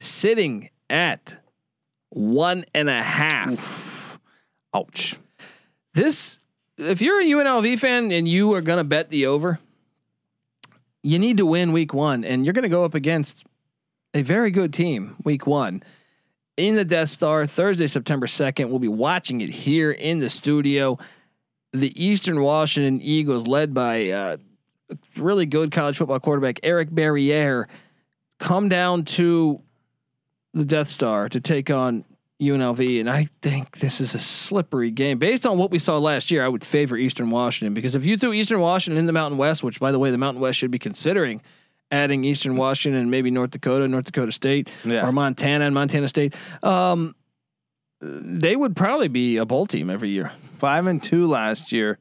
sitting 0.00 0.70
at 0.88 1.38
one 2.08 2.64
and 2.74 2.88
a 2.88 3.02
half. 3.02 3.50
Oof. 3.50 4.18
Ouch. 4.72 5.18
This, 5.92 6.38
if 6.78 7.02
you're 7.02 7.20
a 7.20 7.24
UNLV 7.24 7.78
fan 7.78 8.12
and 8.12 8.26
you 8.26 8.54
are 8.54 8.62
gonna 8.62 8.84
bet 8.84 9.10
the 9.10 9.26
over 9.26 9.58
you 11.02 11.18
need 11.18 11.36
to 11.38 11.46
win 11.46 11.72
week 11.72 11.94
one, 11.94 12.24
and 12.24 12.44
you're 12.44 12.52
going 12.52 12.64
to 12.64 12.68
go 12.68 12.84
up 12.84 12.94
against 12.94 13.46
a 14.14 14.22
very 14.22 14.50
good 14.50 14.72
team 14.72 15.16
week 15.22 15.46
one 15.46 15.82
in 16.56 16.74
the 16.74 16.84
Death 16.84 17.08
Star 17.08 17.46
Thursday, 17.46 17.86
September 17.86 18.26
2nd. 18.26 18.68
We'll 18.68 18.78
be 18.78 18.88
watching 18.88 19.40
it 19.40 19.50
here 19.50 19.90
in 19.90 20.18
the 20.18 20.28
studio. 20.28 20.98
The 21.72 22.02
Eastern 22.02 22.42
Washington 22.42 23.00
Eagles, 23.00 23.46
led 23.46 23.72
by 23.72 24.08
uh, 24.08 24.36
really 25.16 25.46
good 25.46 25.70
college 25.70 25.98
football 25.98 26.18
quarterback 26.20 26.60
Eric 26.62 26.90
Barriere, 26.90 27.66
come 28.38 28.68
down 28.68 29.04
to 29.04 29.60
the 30.54 30.64
Death 30.64 30.88
Star 30.88 31.28
to 31.28 31.40
take 31.40 31.70
on 31.70 32.04
UNLV, 32.40 33.00
and 33.00 33.10
I 33.10 33.28
think 33.42 33.78
this 33.78 34.00
is 34.00 34.14
a 34.14 34.18
slippery 34.18 34.90
game. 34.90 35.18
Based 35.18 35.46
on 35.46 35.58
what 35.58 35.70
we 35.70 35.78
saw 35.78 35.98
last 35.98 36.30
year, 36.30 36.44
I 36.44 36.48
would 36.48 36.64
favor 36.64 36.96
Eastern 36.96 37.30
Washington 37.30 37.74
because 37.74 37.94
if 37.94 38.06
you 38.06 38.16
threw 38.16 38.32
Eastern 38.32 38.60
Washington 38.60 38.98
in 38.98 39.06
the 39.06 39.12
Mountain 39.12 39.38
West, 39.38 39.64
which 39.64 39.80
by 39.80 39.90
the 39.90 39.98
way, 39.98 40.10
the 40.10 40.18
Mountain 40.18 40.40
West 40.40 40.58
should 40.58 40.70
be 40.70 40.78
considering 40.78 41.42
adding 41.90 42.22
Eastern 42.24 42.56
Washington 42.56 43.00
and 43.00 43.10
maybe 43.10 43.30
North 43.30 43.50
Dakota, 43.50 43.88
North 43.88 44.04
Dakota 44.04 44.30
State, 44.30 44.68
yeah. 44.84 45.06
or 45.06 45.12
Montana 45.12 45.64
and 45.64 45.74
Montana 45.74 46.06
State, 46.06 46.34
um, 46.62 47.14
they 48.00 48.54
would 48.54 48.76
probably 48.76 49.08
be 49.08 49.38
a 49.38 49.46
bowl 49.46 49.66
team 49.66 49.90
every 49.90 50.10
year. 50.10 50.30
Five 50.58 50.86
and 50.86 51.02
two 51.02 51.26
last 51.26 51.72
year. 51.72 51.98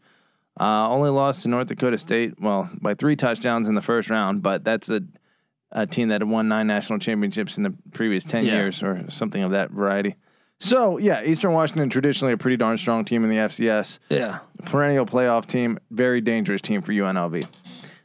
Uh, 0.59 0.89
only 0.89 1.09
lost 1.09 1.43
to 1.43 1.49
North 1.49 1.67
Dakota 1.67 1.99
State, 1.99 2.41
well, 2.41 2.69
by 2.81 2.95
three 2.95 3.15
touchdowns 3.15 3.67
in 3.67 3.75
the 3.75 3.81
first 3.81 4.09
round, 4.09 4.41
but 4.41 4.63
that's 4.63 4.89
a, 4.89 5.01
a 5.71 5.85
team 5.85 6.09
that 6.09 6.21
had 6.21 6.29
won 6.29 6.47
nine 6.47 6.65
national 6.65 6.97
championships 6.97 7.57
in 7.57 7.63
the 7.63 7.73
previous 7.91 8.23
10 8.23 8.45
yeah. 8.45 8.53
years 8.53 8.81
or 8.81 9.05
something 9.09 9.43
of 9.43 9.51
that 9.51 9.69
variety. 9.69 10.15
So 10.59 10.97
yeah, 10.97 11.23
Eastern 11.23 11.53
Washington 11.53 11.89
traditionally 11.89 12.33
a 12.33 12.37
pretty 12.37 12.57
darn 12.57 12.77
strong 12.77 13.05
team 13.05 13.23
in 13.23 13.29
the 13.29 13.37
FCS. 13.37 13.99
Yeah, 14.09 14.39
perennial 14.65 15.05
playoff 15.05 15.45
team, 15.45 15.79
very 15.91 16.21
dangerous 16.21 16.61
team 16.61 16.81
for 16.81 16.91
UNLV. 16.91 17.45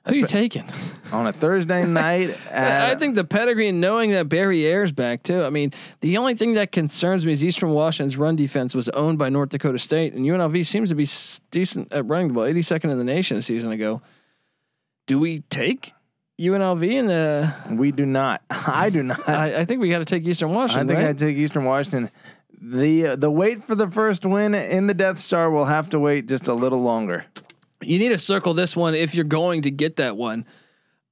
Who 0.05 0.13
are 0.13 0.17
you 0.17 0.27
taking 0.27 0.65
on 1.13 1.29
a 1.29 1.33
Thursday 1.33 1.87
night? 1.87 2.37
I 2.53 2.97
think 2.97 3.15
the 3.15 3.25
pedigree 3.25 3.69
and 3.69 3.81
knowing 3.81 4.11
that 4.11 4.29
Barriere's 4.29 4.91
back 4.91 5.23
too. 5.23 5.45
I 5.45 5.51
mean, 5.51 5.73
the 6.01 6.19
only 6.19 6.35
thing 6.35 6.55
that 6.55 6.73
concerns 6.73 7.25
me 7.25 7.33
is 7.33 7.45
Eastern 7.45 7.71
Washington's 7.71 8.17
run 8.17 8.35
defense 8.35 8.75
was 8.75 8.89
owned 8.91 9.19
by 9.19 9.29
North 9.29 9.51
Dakota 9.51 9.79
State, 9.79 10.13
and 10.13 10.27
UNLV 10.27 10.67
seems 10.67 10.89
to 10.89 10.97
be 10.97 11.07
decent 11.53 11.93
at 11.93 12.05
running 12.07 12.29
the 12.29 12.35
ball, 12.35 12.45
82nd 12.45 12.91
in 12.91 12.99
the 12.99 13.05
nation 13.05 13.37
a 13.37 13.43
season 13.43 13.71
ago. 13.71 14.03
Do 15.07 15.21
we 15.21 15.41
take 15.51 15.93
UNLV 16.41 16.83
in 16.91 17.07
the? 17.07 17.55
We 17.71 17.93
do 17.93 18.05
not. 18.05 18.43
I 18.51 18.91
do 18.91 19.05
not. 19.05 19.29
I, 19.29 19.61
I 19.61 19.65
think 19.65 19.81
we 19.81 19.89
got 19.89 20.01
to 20.01 20.05
take 20.05 20.27
Eastern 20.27 20.53
Washington. 20.53 20.91
I 20.91 20.95
think 20.95 21.05
right? 21.05 21.11
I 21.11 21.13
take 21.13 21.37
Eastern 21.37 21.65
Washington 21.65 22.11
the 22.63 23.17
the 23.17 23.31
wait 23.31 23.65
for 23.65 23.75
the 23.75 23.91
first 23.91 24.25
win 24.25 24.55
in 24.55 24.87
the 24.87 24.95
Death 24.95 25.19
Star 25.19 25.51
will 25.51 25.65
have 25.65 25.91
to 25.91 25.99
wait 25.99 26.29
just 26.29 26.49
a 26.49 26.55
little 26.55 26.81
longer. 26.81 27.25
You 27.81 27.99
need 27.99 28.11
to 28.11 28.19
circle 28.19 28.55
this 28.55 28.77
one 28.77 28.95
if 28.95 29.15
you're 29.15 29.25
going 29.25 29.63
to 29.63 29.71
get 29.71 29.97
that 29.97 30.17
one. 30.17 30.47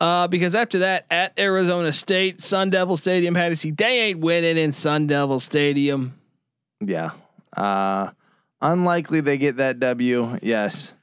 Uh, 0.01 0.29
because 0.29 0.55
after 0.55 0.79
that, 0.79 1.05
at 1.11 1.39
Arizona 1.39 1.93
State, 1.93 2.41
Sun 2.41 2.71
Devil 2.71 2.97
Stadium, 2.97 3.35
had 3.35 3.51
to 3.51 3.57
see 3.57 3.71
they 3.71 4.01
ain't 4.01 4.21
winning 4.21 4.57
in 4.57 4.73
Sun 4.73 5.09
Devil 5.09 5.41
Stadium. 5.41 6.15
Yeah. 6.81 7.11
Uh, 7.55 8.13
unlikely 8.63 9.21
they 9.21 9.37
get 9.37 9.57
that 9.57 9.81
W. 9.81 10.39
Yes. 10.41 10.95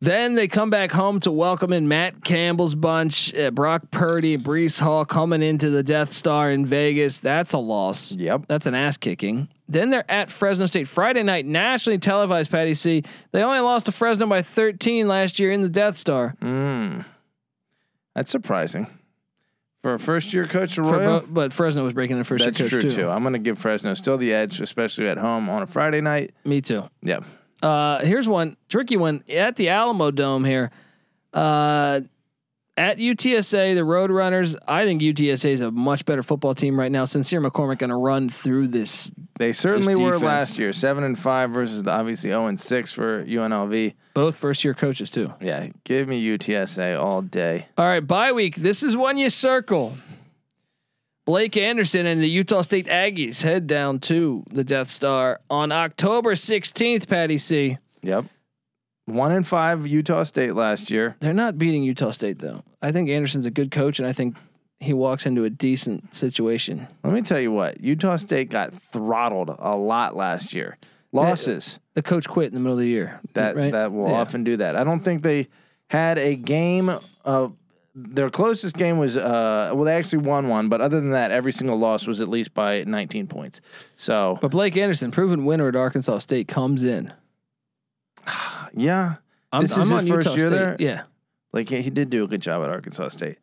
Then 0.00 0.36
they 0.36 0.46
come 0.46 0.70
back 0.70 0.92
home 0.92 1.18
to 1.20 1.32
welcome 1.32 1.72
in 1.72 1.88
Matt 1.88 2.22
Campbell's 2.22 2.76
bunch, 2.76 3.34
uh, 3.34 3.50
Brock 3.50 3.90
Purdy, 3.90 4.38
Breece 4.38 4.78
Hall 4.80 5.04
coming 5.04 5.42
into 5.42 5.70
the 5.70 5.82
Death 5.82 6.12
Star 6.12 6.52
in 6.52 6.64
Vegas. 6.64 7.18
That's 7.18 7.52
a 7.52 7.58
loss. 7.58 8.14
Yep. 8.16 8.42
That's 8.46 8.66
an 8.66 8.76
ass 8.76 8.96
kicking. 8.96 9.48
Then 9.68 9.90
they're 9.90 10.08
at 10.10 10.30
Fresno 10.30 10.66
State 10.66 10.86
Friday 10.86 11.24
night, 11.24 11.46
nationally 11.46 11.98
televised. 11.98 12.48
Patty 12.50 12.74
C. 12.74 13.02
They 13.32 13.42
only 13.42 13.58
lost 13.58 13.86
to 13.86 13.92
Fresno 13.92 14.26
by 14.28 14.40
13 14.40 15.08
last 15.08 15.40
year 15.40 15.50
in 15.50 15.62
the 15.62 15.68
Death 15.68 15.96
Star. 15.96 16.36
Mm. 16.40 17.04
That's 18.14 18.30
surprising 18.30 18.86
for 19.82 19.94
a 19.94 19.98
first 19.98 20.32
year 20.32 20.46
coach. 20.46 20.76
For 20.76 20.82
Arroyo. 20.82 21.24
but 21.28 21.52
Fresno 21.52 21.82
was 21.82 21.92
breaking 21.92 22.18
the 22.18 22.24
first 22.24 22.44
That's 22.44 22.58
year 22.60 22.68
true 22.68 22.80
coach 22.80 22.90
too. 22.94 23.02
too. 23.02 23.08
I'm 23.08 23.22
going 23.22 23.32
to 23.32 23.38
give 23.40 23.58
Fresno 23.58 23.94
still 23.94 24.16
the 24.16 24.32
edge, 24.32 24.60
especially 24.60 25.08
at 25.08 25.18
home 25.18 25.50
on 25.50 25.62
a 25.62 25.66
Friday 25.66 26.00
night. 26.00 26.32
Me 26.44 26.60
too. 26.60 26.88
Yeah. 27.02 27.20
Uh, 27.62 27.98
here's 28.04 28.28
one 28.28 28.56
tricky 28.68 28.96
one 28.96 29.24
at 29.28 29.56
the 29.56 29.68
Alamo 29.68 30.10
Dome 30.10 30.44
here. 30.44 30.70
Uh, 31.32 32.00
at 32.78 32.98
UTSA, 32.98 33.74
the 33.74 33.80
Roadrunners. 33.80 34.56
I 34.68 34.84
think 34.84 35.02
UTSA 35.02 35.50
is 35.50 35.60
a 35.60 35.70
much 35.70 36.04
better 36.04 36.22
football 36.22 36.54
team 36.54 36.78
right 36.78 36.92
now. 36.92 37.04
Sincere 37.04 37.40
McCormick 37.40 37.78
going 37.78 37.90
to 37.90 37.96
run 37.96 38.28
through 38.28 38.68
this. 38.68 39.12
They 39.36 39.52
certainly 39.52 39.94
Just 39.94 40.00
were 40.00 40.18
last 40.18 40.58
year, 40.58 40.72
seven 40.72 41.02
and 41.02 41.18
five 41.18 41.50
versus 41.50 41.82
the 41.82 41.90
obviously 41.90 42.30
zero 42.30 42.46
and 42.46 42.58
six 42.58 42.92
for 42.92 43.24
UNLV. 43.24 43.94
Both 44.14 44.36
first 44.36 44.62
year 44.64 44.74
coaches 44.74 45.10
too. 45.10 45.34
Yeah, 45.40 45.68
give 45.82 46.06
me 46.06 46.24
UTSA 46.24 47.00
all 47.02 47.20
day. 47.20 47.66
All 47.76 47.84
right, 47.84 48.06
bye 48.06 48.32
week. 48.32 48.54
This 48.54 48.84
is 48.84 48.96
one 48.96 49.18
you 49.18 49.28
circle. 49.28 49.96
Blake 51.28 51.58
Anderson 51.58 52.06
and 52.06 52.22
the 52.22 52.26
Utah 52.26 52.62
State 52.62 52.86
Aggies 52.86 53.42
head 53.42 53.66
down 53.66 53.98
to 53.98 54.44
the 54.48 54.64
Death 54.64 54.88
Star 54.88 55.40
on 55.50 55.70
October 55.70 56.32
16th. 56.32 57.06
Patty 57.06 57.36
C. 57.36 57.76
Yep, 58.00 58.24
one 59.04 59.32
in 59.32 59.42
five 59.42 59.86
Utah 59.86 60.22
State 60.24 60.54
last 60.54 60.90
year. 60.90 61.16
They're 61.20 61.34
not 61.34 61.58
beating 61.58 61.82
Utah 61.82 62.12
State 62.12 62.38
though. 62.38 62.62
I 62.80 62.92
think 62.92 63.10
Anderson's 63.10 63.44
a 63.44 63.50
good 63.50 63.70
coach, 63.70 63.98
and 63.98 64.08
I 64.08 64.14
think 64.14 64.36
he 64.80 64.94
walks 64.94 65.26
into 65.26 65.44
a 65.44 65.50
decent 65.50 66.14
situation. 66.14 66.88
Let 67.04 67.12
me 67.12 67.20
tell 67.20 67.40
you 67.40 67.52
what 67.52 67.78
Utah 67.78 68.16
State 68.16 68.48
got 68.48 68.72
throttled 68.72 69.54
a 69.58 69.76
lot 69.76 70.16
last 70.16 70.54
year. 70.54 70.78
Losses 71.12 71.78
The 71.92 72.00
coach 72.02 72.26
quit 72.26 72.46
in 72.46 72.54
the 72.54 72.60
middle 72.60 72.78
of 72.78 72.80
the 72.82 72.88
year. 72.88 73.20
that 73.34 73.54
right? 73.54 73.72
that 73.72 73.92
will 73.92 74.08
Yeah. 74.08 74.14
often 74.14 74.44
do 74.44 74.56
that. 74.56 74.76
I 74.76 74.84
don't 74.84 75.04
think 75.04 75.20
they 75.20 75.48
had 75.90 76.16
a 76.16 76.36
game 76.36 76.90
of 77.22 77.52
their 78.00 78.30
closest 78.30 78.76
game 78.76 78.96
was 78.98 79.16
uh 79.16 79.70
well 79.74 79.84
they 79.84 79.94
actually 79.96 80.18
won 80.26 80.48
one, 80.48 80.68
but 80.68 80.80
other 80.80 81.00
than 81.00 81.10
that, 81.10 81.30
every 81.30 81.52
single 81.52 81.78
loss 81.78 82.06
was 82.06 82.20
at 82.20 82.28
least 82.28 82.54
by 82.54 82.84
19 82.84 83.26
points. 83.26 83.60
So 83.96 84.38
But 84.40 84.50
Blake 84.52 84.76
Anderson, 84.76 85.10
proven 85.10 85.44
winner 85.44 85.68
at 85.68 85.76
Arkansas 85.76 86.18
State, 86.18 86.46
comes 86.48 86.84
in. 86.84 87.12
yeah, 88.74 89.14
I'm, 89.52 89.62
This 89.62 89.72
is 89.72 89.78
I'm 89.78 89.82
his 89.84 89.92
on 89.92 90.06
first 90.06 90.26
Utah 90.26 90.36
year 90.36 90.48
State. 90.48 90.50
there? 90.56 90.76
Yeah. 90.78 91.02
like 91.52 91.68
he 91.68 91.90
did 91.90 92.10
do 92.10 92.24
a 92.24 92.28
good 92.28 92.40
job 92.42 92.62
at 92.62 92.70
Arkansas 92.70 93.08
State. 93.08 93.38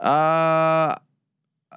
Uh 0.00 0.96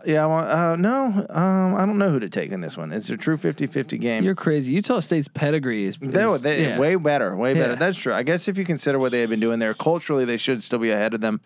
yeah, 0.06 0.24
I 0.24 0.26
want, 0.28 0.48
uh, 0.48 0.76
no, 0.76 1.26
um, 1.30 1.74
I 1.76 1.86
don't 1.86 1.98
know 1.98 2.12
who 2.12 2.20
to 2.20 2.30
take 2.30 2.52
in 2.52 2.62
this 2.62 2.78
one. 2.78 2.92
It's 2.92 3.10
a 3.10 3.18
true 3.18 3.38
50-50 3.38 4.00
game. 4.00 4.24
You're 4.24 4.36
crazy. 4.36 4.74
Utah 4.74 5.00
State's 5.00 5.30
pedigree 5.30 5.86
is, 5.86 5.98
They, 5.98 6.22
is- 6.24 6.42
they 6.44 6.62
yeah. 6.64 6.78
way 6.78 6.96
better, 6.98 7.36
way 7.36 7.54
better. 7.56 7.72
Yeah. 7.74 7.80
That's 7.80 7.98
true. 7.98 8.14
I 8.14 8.22
guess 8.22 8.48
if 8.48 8.58
you 8.58 8.66
consider 8.66 9.00
what 9.00 9.12
they 9.12 9.22
have 9.22 9.32
been 9.32 9.40
doing 9.40 9.58
there 9.58 9.74
culturally, 9.74 10.26
they 10.26 10.38
should 10.38 10.62
still 10.62 10.78
be 10.80 10.92
ahead 10.92 11.14
of 11.16 11.22
them. 11.22 11.40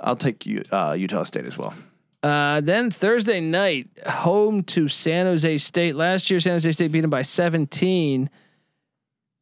I'll 0.00 0.16
take 0.16 0.44
you, 0.46 0.62
uh, 0.70 0.96
Utah 0.98 1.22
State 1.24 1.44
as 1.46 1.56
well. 1.56 1.74
Uh, 2.22 2.60
then 2.62 2.90
Thursday 2.90 3.40
night, 3.40 3.88
home 4.06 4.62
to 4.62 4.88
San 4.88 5.26
Jose 5.26 5.58
State. 5.58 5.94
Last 5.94 6.30
year, 6.30 6.40
San 6.40 6.52
Jose 6.54 6.72
State 6.72 6.90
beat 6.90 7.02
them 7.02 7.10
by 7.10 7.22
17. 7.22 8.30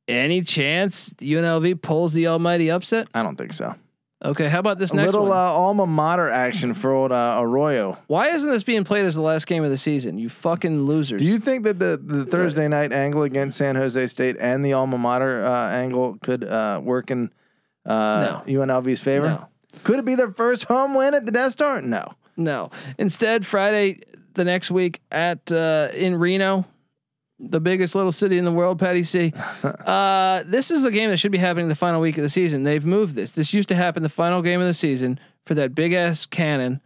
Any 0.09 0.41
chance 0.43 1.11
UNLV 1.15 1.81
pulls 1.81 2.13
the 2.13 2.27
almighty 2.27 2.71
upset? 2.71 3.09
I 3.15 3.23
don't 3.23 3.37
think 3.37 3.53
so. 3.53 3.75
Okay, 4.25 4.49
how 4.49 4.59
about 4.61 4.79
this 4.79 4.93
A 4.93 4.97
next 4.97 5.13
little 5.13 5.29
one? 5.29 5.37
uh, 5.37 5.41
alma 5.41 5.87
mater 5.87 6.29
action 6.29 6.75
for 6.75 6.93
old 6.93 7.11
uh, 7.13 7.39
Arroyo. 7.41 7.99
Why 8.07 8.29
isn't 8.29 8.49
this 8.51 8.63
being 8.63 8.85
played 8.85 9.05
as 9.05 9.15
the 9.17 9.21
last 9.21 9.47
game 9.47 9.65
of 9.65 9.71
the 9.71 9.77
season? 9.77 10.17
You 10.19 10.29
fucking 10.29 10.83
losers. 10.85 11.21
Do 11.21 11.27
you 11.27 11.41
think 11.41 11.65
that 11.65 11.79
the, 11.81 12.01
the 12.03 12.25
Thursday 12.25 12.69
night 12.69 12.93
angle 12.93 13.23
against 13.23 13.59
San 13.59 13.75
Jose 13.75 14.07
State 14.09 14.37
and 14.39 14.65
the 14.65 14.75
alma 14.75 14.97
mater 14.99 15.45
uh, 15.45 15.71
angle 15.71 16.19
could 16.23 16.45
uh, 16.45 16.81
work 16.85 17.11
in 17.11 17.31
uh, 17.85 18.43
UNLV's 18.43 19.01
favor? 19.01 19.27
No. 19.29 19.49
Could 19.85 19.99
it 19.99 20.05
be 20.05 20.15
their 20.15 20.31
first 20.31 20.65
home 20.65 20.95
win 20.95 21.15
at 21.15 21.25
the 21.27 21.33
Death 21.33 21.53
Star? 21.53 21.81
No. 21.83 22.13
No. 22.37 22.71
Instead, 22.99 23.45
Friday 23.47 24.01
the 24.35 24.45
next 24.45 24.71
week 24.71 25.01
at 25.11 25.51
uh, 25.53 25.89
in 25.95 26.17
Reno, 26.17 26.65
the 27.39 27.61
biggest 27.61 27.95
little 27.95 28.13
city 28.13 28.39
in 28.39 28.45
the 28.45 28.53
world, 28.53 28.79
Patty 28.79 29.03
C. 29.03 29.33
Uh, 29.65 30.43
this 30.47 30.71
is 30.71 30.85
a 30.85 30.91
game 30.91 31.11
that 31.11 31.19
should 31.19 31.33
be 31.33 31.39
happening 31.39 31.69
the 31.69 31.75
final 31.75 32.01
week 32.01 32.17
of 32.17 32.23
the 32.23 32.29
season. 32.29 32.65
They've 32.65 32.85
moved 32.87 33.15
this. 33.15 33.33
This 33.33 33.53
used 33.53 33.69
to 33.69 33.75
happen 33.75 34.03
the 34.03 34.09
final 34.09 34.41
game 34.43 34.61
of 34.61 34.67
the 34.67 34.75
season 34.75 35.19
for 35.45 35.55
that 35.55 35.75
big 35.75 35.93
ass 35.93 36.25
cannon. 36.25 36.81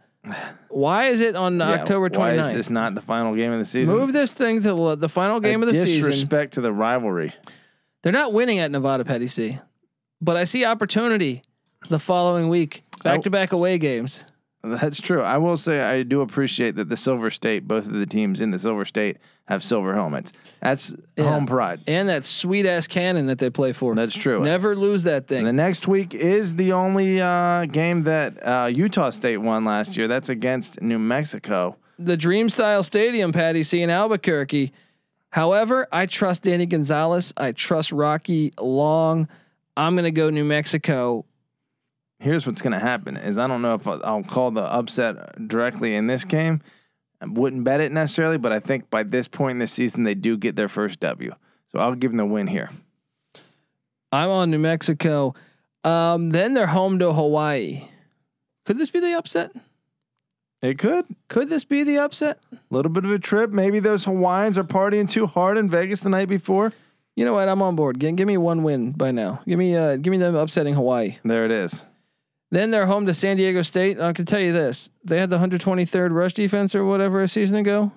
Why 0.69 1.05
is 1.07 1.21
it 1.21 1.35
on 1.35 1.57
Yeah, 1.59 1.69
October 1.73 2.09
Why 2.13 2.33
29th? 2.35 2.39
is 2.49 2.53
this 2.53 2.69
not 2.69 2.95
the 2.95 3.01
final 3.01 3.33
game 3.35 3.51
of 3.53 3.59
the 3.59 3.65
season? 3.65 3.95
Move 3.95 4.13
this 4.13 4.33
thing 4.33 4.61
to 4.61 4.73
the, 4.73 4.95
the 4.95 5.09
final 5.09 5.39
game 5.39 5.61
A 5.61 5.65
of 5.67 5.71
the 5.71 5.77
season. 5.79 6.09
disrespect 6.09 6.53
to 6.55 6.61
the 6.61 6.73
rivalry. 6.73 7.33
They're 8.01 8.11
not 8.11 8.33
winning 8.33 8.59
at 8.59 8.71
Nevada, 8.71 9.05
Petty 9.05 9.27
C. 9.27 9.59
But 10.19 10.35
I 10.37 10.43
see 10.43 10.65
opportunity 10.65 11.43
the 11.87 11.99
following 11.99 12.49
week. 12.49 12.83
Back 13.03 13.21
to 13.21 13.29
back 13.29 13.51
away 13.51 13.77
games. 13.77 14.25
That's 14.63 14.99
true. 14.99 15.21
I 15.21 15.37
will 15.37 15.55
say 15.55 15.79
I 15.81 16.03
do 16.03 16.21
appreciate 16.21 16.75
that 16.75 16.89
the 16.89 16.97
Silver 16.97 17.29
State, 17.29 17.67
both 17.67 17.85
of 17.85 17.93
the 17.93 18.05
teams 18.05 18.41
in 18.41 18.51
the 18.51 18.59
Silver 18.59 18.85
State, 18.85 19.17
have 19.45 19.63
silver 19.63 19.93
helmets. 19.93 20.33
That's 20.61 20.93
Yeah. 21.15 21.25
home 21.25 21.45
pride. 21.45 21.79
And 21.87 22.09
that 22.09 22.25
sweet 22.25 22.65
ass 22.65 22.85
cannon 22.87 23.27
that 23.27 23.37
they 23.39 23.49
play 23.49 23.71
for. 23.71 23.95
That's 23.95 24.15
true. 24.15 24.43
Never 24.43 24.75
lose 24.75 25.03
that 25.03 25.31
And 25.31 25.47
the 25.47 25.53
next 25.53 25.87
week 25.87 26.13
is 26.13 26.55
the 26.55 26.73
only 26.73 27.21
uh, 27.21 27.65
game 27.67 28.03
that 28.03 28.45
uh, 28.45 28.65
Utah 28.65 29.11
State 29.11 29.37
won 29.37 29.63
last 29.63 29.95
year. 29.95 30.07
That's 30.09 30.27
against 30.29 30.81
New 30.81 30.99
Mexico. 30.99 31.77
The 31.97 32.17
Dreamstyle 32.17 32.83
Stadium, 32.83 33.31
Patty 33.31 33.63
C 33.63 33.81
in 33.81 33.89
Albuquerque. 33.89 34.73
However, 35.29 35.87
I 35.91 36.07
trust 36.07 36.43
Danny 36.43 36.65
Gonzalez. 36.65 37.33
I 37.37 37.51
trust 37.53 37.91
Rocky 37.91 38.53
Long. 38.59 39.27
I'm 39.77 39.95
gonna 39.95 40.11
go 40.11 40.29
New 40.29 40.45
Mexico. 40.45 41.25
Here's 42.19 42.47
what's 42.47 42.61
going 42.61 42.73
to 42.73 42.79
happen: 42.79 43.17
is 43.17 43.37
I 43.37 43.47
don't 43.47 43.61
know 43.61 43.75
if 43.75 43.87
I'll, 43.87 44.23
call 44.23 44.51
the 44.51 44.63
upset 44.63 45.47
directly 45.47 45.95
in 45.95 46.07
this 46.07 46.23
game. 46.23 46.61
I 47.21 47.25
wouldn't 47.25 47.63
bet 47.63 47.81
it 47.81 47.91
necessarily, 47.91 48.37
but 48.37 48.51
I 48.51 48.59
think 48.59 48.89
by 48.89 49.03
this 49.03 49.27
point 49.27 49.53
in 49.53 49.59
the 49.59 49.67
season 49.67 50.03
they 50.03 50.15
do 50.15 50.37
get 50.37 50.55
their 50.55 50.67
first 50.67 50.99
W. 50.99 51.33
So 51.71 51.79
I'll 51.79 51.95
give 51.95 52.11
them 52.11 52.17
the 52.17 52.25
win 52.25 52.47
here. 52.47 52.69
I'm 54.11 54.29
on 54.29 54.51
New 54.51 54.59
Mexico. 54.59 55.33
Um, 55.83 56.29
then 56.29 56.53
they're 56.53 56.67
home 56.67 56.99
to 56.99 57.13
Hawaii. 57.13 57.83
Could 58.65 58.77
this 58.77 58.89
be 58.89 58.99
the 58.99 59.13
upset? 59.13 59.51
It 60.61 60.79
could. 60.79 61.05
Could 61.27 61.49
this 61.49 61.65
be 61.65 61.83
the 61.83 61.99
upset? 61.99 62.39
A 62.51 62.57
little 62.71 62.91
bit 62.91 63.05
of 63.05 63.11
a 63.11 63.19
trip. 63.19 63.51
Maybe 63.51 63.79
those 63.79 64.05
Hawaiians 64.05 64.57
are 64.57 64.63
partying 64.63 65.09
too 65.09 65.27
hard 65.27 65.57
in 65.57 65.69
Vegas 65.69 66.01
the 66.01 66.09
night 66.09 66.29
before. 66.29 66.73
You 67.15 67.25
know 67.25 67.33
what? 67.33 67.47
I'm 67.47 67.61
on 67.61 67.75
board. 67.75 67.99
Give, 67.99 68.15
give 68.15 68.27
me 68.27 68.37
one 68.37 68.63
win 68.63 68.91
by 68.91 69.11
now. 69.11 69.41
Give 69.47 69.57
me 69.57 69.75
uh, 69.75 69.97
give 69.97 70.11
me 70.11 70.17
them 70.17 70.35
upsetting 70.35 70.73
Hawaii. 70.73 71.17
There 71.23 71.45
it 71.45 71.51
is. 71.51 71.83
Then 72.49 72.71
they're 72.71 72.85
home 72.85 73.05
to 73.07 73.13
San 73.13 73.37
Diego 73.37 73.61
State. 73.61 73.99
I 73.99 74.13
can 74.13 74.25
tell 74.25 74.39
you 74.39 74.53
this: 74.53 74.89
they 75.03 75.19
had 75.19 75.29
the 75.29 75.37
123rd 75.37 76.11
rush 76.11 76.33
defense 76.33 76.75
or 76.75 76.85
whatever 76.85 77.21
a 77.21 77.27
season 77.27 77.57
ago. 77.57 77.91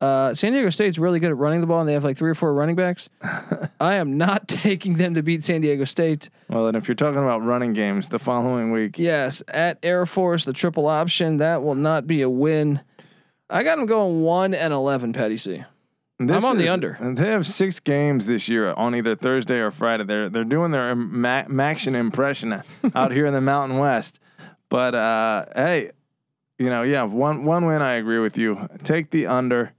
Uh, 0.00 0.34
San 0.34 0.52
Diego 0.52 0.68
State's 0.70 0.98
really 0.98 1.18
good 1.18 1.30
at 1.30 1.36
running 1.36 1.60
the 1.60 1.66
ball, 1.66 1.80
and 1.80 1.88
they 1.88 1.94
have 1.94 2.04
like 2.04 2.18
three 2.18 2.30
or 2.30 2.34
four 2.34 2.52
running 2.52 2.76
backs. 2.76 3.08
I 3.80 3.94
am 3.94 4.18
not 4.18 4.48
taking 4.48 4.94
them 4.94 5.14
to 5.14 5.22
beat 5.22 5.44
San 5.44 5.62
Diego 5.62 5.84
State. 5.84 6.28
Well, 6.48 6.66
and 6.66 6.76
if 6.76 6.88
you're 6.88 6.94
talking 6.94 7.22
about 7.22 7.42
running 7.42 7.72
games, 7.72 8.08
the 8.10 8.18
following 8.18 8.70
week, 8.70 8.98
Yes, 8.98 9.42
at 9.48 9.78
Air 9.82 10.04
Force, 10.04 10.44
the 10.44 10.52
triple 10.52 10.86
option 10.86 11.38
that 11.38 11.62
will 11.62 11.74
not 11.74 12.06
be 12.06 12.22
a 12.22 12.28
win. 12.28 12.80
I 13.48 13.62
got 13.62 13.76
them 13.76 13.86
going 13.86 14.22
one 14.22 14.52
and 14.52 14.74
11. 14.74 15.12
Petty 15.12 15.36
C. 15.38 15.64
this 16.18 16.44
I'm 16.44 16.50
on 16.50 16.58
the 16.58 16.68
under. 16.68 16.96
They 17.00 17.26
have 17.28 17.46
six 17.46 17.80
games 17.80 18.26
this 18.26 18.48
year 18.48 18.72
on 18.72 18.94
either 18.94 19.16
Thursday 19.16 19.58
or 19.58 19.70
Friday. 19.70 20.04
They're 20.04 20.28
they're 20.28 20.44
doing 20.44 20.70
their 20.70 20.94
ma- 20.94 21.44
MACtion 21.44 21.94
impression 21.94 22.62
out 22.94 23.12
here 23.12 23.26
in 23.26 23.32
the 23.32 23.40
Mountain 23.40 23.78
West. 23.78 24.20
But 24.68 24.94
uh, 24.94 25.46
hey, 25.54 25.90
you 26.58 26.66
know, 26.66 26.82
yeah, 26.82 27.02
one 27.02 27.44
one 27.44 27.66
win. 27.66 27.82
I 27.82 27.94
agree 27.94 28.20
with 28.20 28.38
you. 28.38 28.68
Take 28.84 29.10
the 29.10 29.26
under. 29.26 29.72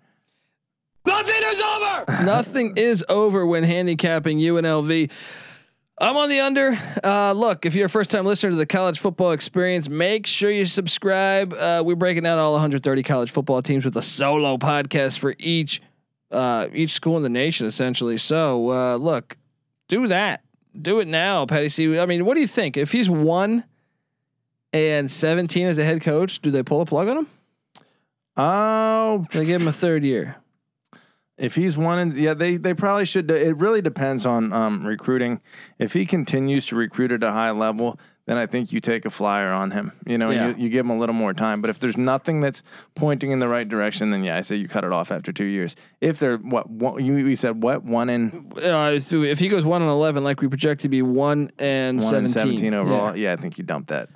Nothing 1.07 1.41
is 1.43 1.61
over 1.61 2.05
Nothing 2.23 2.73
is 2.77 3.05
over 3.09 3.45
when 3.45 3.63
handicapping 3.63 4.39
UNLV. 4.39 5.11
I'm 6.01 6.17
on 6.17 6.27
the 6.27 6.41
under. 6.41 6.77
Uh, 7.03 7.31
look, 7.31 7.65
if 7.65 7.73
you're 7.73 7.85
a 7.85 7.89
first 7.89 8.11
time 8.11 8.25
listener 8.25 8.49
to 8.49 8.57
the 8.57 8.65
college 8.65 8.99
football 8.99 9.31
experience, 9.31 9.89
make 9.89 10.27
sure 10.27 10.51
you 10.51 10.65
subscribe. 10.65 11.53
Uh, 11.53 11.81
we're 11.85 11.95
breaking 11.95 12.23
down 12.23 12.37
all 12.37 12.51
130 12.51 13.03
college 13.03 13.31
football 13.31 13.61
teams 13.61 13.85
with 13.85 13.95
a 13.95 14.01
solo 14.01 14.57
podcast 14.57 15.19
for 15.19 15.35
each 15.39 15.81
uh, 16.31 16.67
each 16.73 16.91
school 16.91 17.17
in 17.17 17.23
the 17.23 17.29
nation, 17.29 17.67
essentially. 17.67 18.17
So 18.17 18.71
uh, 18.71 18.95
look, 18.97 19.37
do 19.87 20.07
that. 20.07 20.41
Do 20.79 20.99
it 20.99 21.07
now, 21.07 21.45
Patty 21.45 21.69
C. 21.69 21.99
I 21.99 22.05
mean, 22.05 22.25
what 22.25 22.33
do 22.33 22.41
you 22.41 22.47
think? 22.47 22.75
If 22.75 22.91
he's 22.91 23.09
one 23.09 23.63
and 24.73 25.09
17 25.09 25.67
as 25.67 25.77
a 25.77 25.85
head 25.85 26.01
coach, 26.01 26.41
do 26.41 26.51
they 26.51 26.63
pull 26.63 26.81
a 26.81 26.85
plug 26.85 27.07
on 27.07 27.17
him? 27.19 27.27
Oh, 28.35 29.25
they 29.31 29.45
give 29.45 29.61
him 29.61 29.67
a 29.69 29.73
third 29.73 30.03
year? 30.03 30.35
If 31.37 31.55
he's 31.55 31.77
one, 31.77 31.99
and 31.99 32.13
yeah, 32.13 32.33
they 32.33 32.55
they 32.55 32.73
probably 32.73 33.05
should. 33.05 33.29
It 33.29 33.57
really 33.57 33.81
depends 33.81 34.25
on 34.25 34.53
um, 34.53 34.85
recruiting. 34.85 35.41
If 35.79 35.91
he 35.91 36.05
continues 36.05 36.65
to 36.67 36.75
recruit 36.75 37.11
at 37.11 37.23
a 37.23 37.31
high 37.31 37.51
level, 37.51 37.99
then 38.25 38.37
I 38.37 38.45
think 38.47 38.73
you 38.73 38.79
take 38.79 39.05
a 39.05 39.09
flyer 39.09 39.51
on 39.51 39.71
him. 39.71 39.91
You 40.05 40.17
know, 40.17 40.31
Yeah. 40.31 40.49
you, 40.49 40.63
you 40.63 40.69
give 40.69 40.85
him 40.85 40.89
a 40.91 40.97
little 40.97 41.13
more 41.13 41.33
time. 41.33 41.61
But 41.61 41.69
if 41.69 41.79
there's 41.79 41.97
nothing 41.97 42.39
that's 42.39 42.63
pointing 42.95 43.31
in 43.31 43.39
the 43.39 43.47
right 43.47 43.67
direction, 43.67 44.09
then 44.09 44.23
yeah, 44.23 44.37
I 44.37 44.41
say 44.41 44.55
you 44.55 44.67
cut 44.67 44.83
it 44.83 44.91
off 44.91 45.11
after 45.11 45.31
two 45.31 45.45
years. 45.45 45.75
If 46.01 46.19
they're 46.19 46.37
what, 46.37 46.69
what 46.69 47.03
you 47.03 47.13
we 47.23 47.35
said 47.35 47.61
what 47.61 47.83
one 47.83 48.09
in 48.09 48.51
Uh, 48.61 48.99
so 48.99 49.21
if 49.23 49.39
he 49.39 49.47
goes 49.47 49.63
one 49.65 49.81
and 49.81 49.91
eleven, 49.91 50.23
like 50.23 50.41
we 50.41 50.47
project 50.47 50.81
to 50.81 50.89
be 50.89 51.01
one 51.01 51.51
and 51.59 51.97
one 51.97 52.01
seventeen, 52.01 52.23
and 52.23 52.31
seventeen 52.31 52.73
overall, 52.73 53.15
yeah. 53.15 53.29
yeah. 53.29 53.33
I 53.33 53.35
think 53.35 53.57
you 53.57 53.63
dump 53.63 53.87
that. 53.87 54.09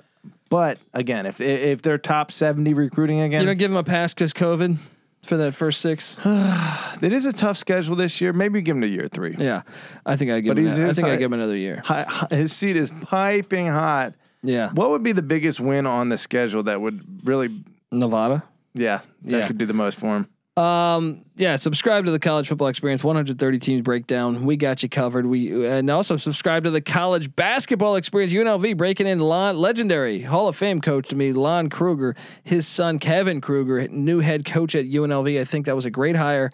But 0.48 0.78
again, 0.94 1.26
if 1.26 1.40
if 1.40 1.82
they're 1.82 1.98
top 1.98 2.32
seventy 2.32 2.74
recruiting 2.74 3.20
again, 3.20 3.40
you 3.40 3.46
don't 3.46 3.58
give 3.58 3.70
him 3.70 3.76
a 3.76 3.84
pass 3.84 4.12
because 4.12 4.32
COVID 4.34 4.78
for 5.22 5.36
that 5.38 5.54
first 5.54 5.80
six. 5.80 6.18
it 6.24 7.12
is 7.12 7.24
a 7.24 7.32
tough 7.32 7.58
schedule 7.58 7.96
this 7.96 8.20
year. 8.20 8.32
Maybe 8.32 8.62
give 8.62 8.76
him 8.76 8.82
to 8.82 8.88
year 8.88 9.08
three. 9.08 9.34
yeah, 9.38 9.62
I 10.06 10.16
think 10.16 10.30
I 10.30 10.40
give 10.40 10.50
But 10.54 10.58
him. 10.58 10.64
he's- 10.66 10.76
that. 10.78 10.88
I 10.88 10.92
think 10.92 11.08
I 11.08 11.16
give 11.16 11.26
him 11.32 11.34
another 11.40 11.56
year. 11.56 11.82
Hi, 11.84 12.04
hi- 12.08 12.28
his 12.34 12.52
seat 12.52 12.76
is 12.76 12.90
piping 13.02 13.66
hot. 13.66 14.14
Yeah, 14.42 14.70
What 14.72 14.90
would 14.90 15.02
be 15.02 15.12
the 15.12 15.20
biggest 15.22 15.60
win 15.60 15.86
on 15.86 16.08
the 16.08 16.16
schedule 16.16 16.62
that 16.62 16.80
would 16.80 17.04
really, 17.24 17.62
Nevada. 17.92 18.42
yeah, 18.74 19.00
that 19.24 19.38
Yeah. 19.40 19.46
could 19.46 19.58
do 19.58 19.66
the 19.66 19.74
most 19.74 19.98
for 19.98 20.16
him? 20.16 20.28
Um, 20.56 21.22
yeah, 21.36 21.56
subscribe 21.56 22.04
to 22.04 22.10
the 22.10 22.18
college 22.18 22.48
football 22.48 22.68
experience 22.68 23.04
130 23.04 23.58
teams 23.60 23.82
breakdown. 23.82 24.44
We 24.44 24.56
got 24.56 24.82
you 24.82 24.88
covered. 24.88 25.26
We 25.26 25.66
and 25.66 25.88
also 25.88 26.16
subscribe 26.16 26.64
to 26.64 26.70
the 26.70 26.80
college 26.80 27.34
basketball 27.34 27.96
experience 27.96 28.32
UNLV 28.32 28.76
breaking 28.76 29.06
in 29.06 29.20
Lon 29.20 29.56
legendary 29.56 30.20
Hall 30.22 30.48
of 30.48 30.56
Fame 30.56 30.80
coach 30.80 31.08
to 31.08 31.16
me 31.16 31.32
Lon 31.32 31.70
Kruger, 31.70 32.16
his 32.42 32.66
son 32.66 32.98
Kevin 32.98 33.40
Kruger, 33.40 33.86
new 33.88 34.18
head 34.18 34.44
coach 34.44 34.74
at 34.74 34.86
UNLV. 34.86 35.40
I 35.40 35.44
think 35.44 35.66
that 35.66 35.76
was 35.76 35.86
a 35.86 35.90
great 35.90 36.16
hire. 36.16 36.50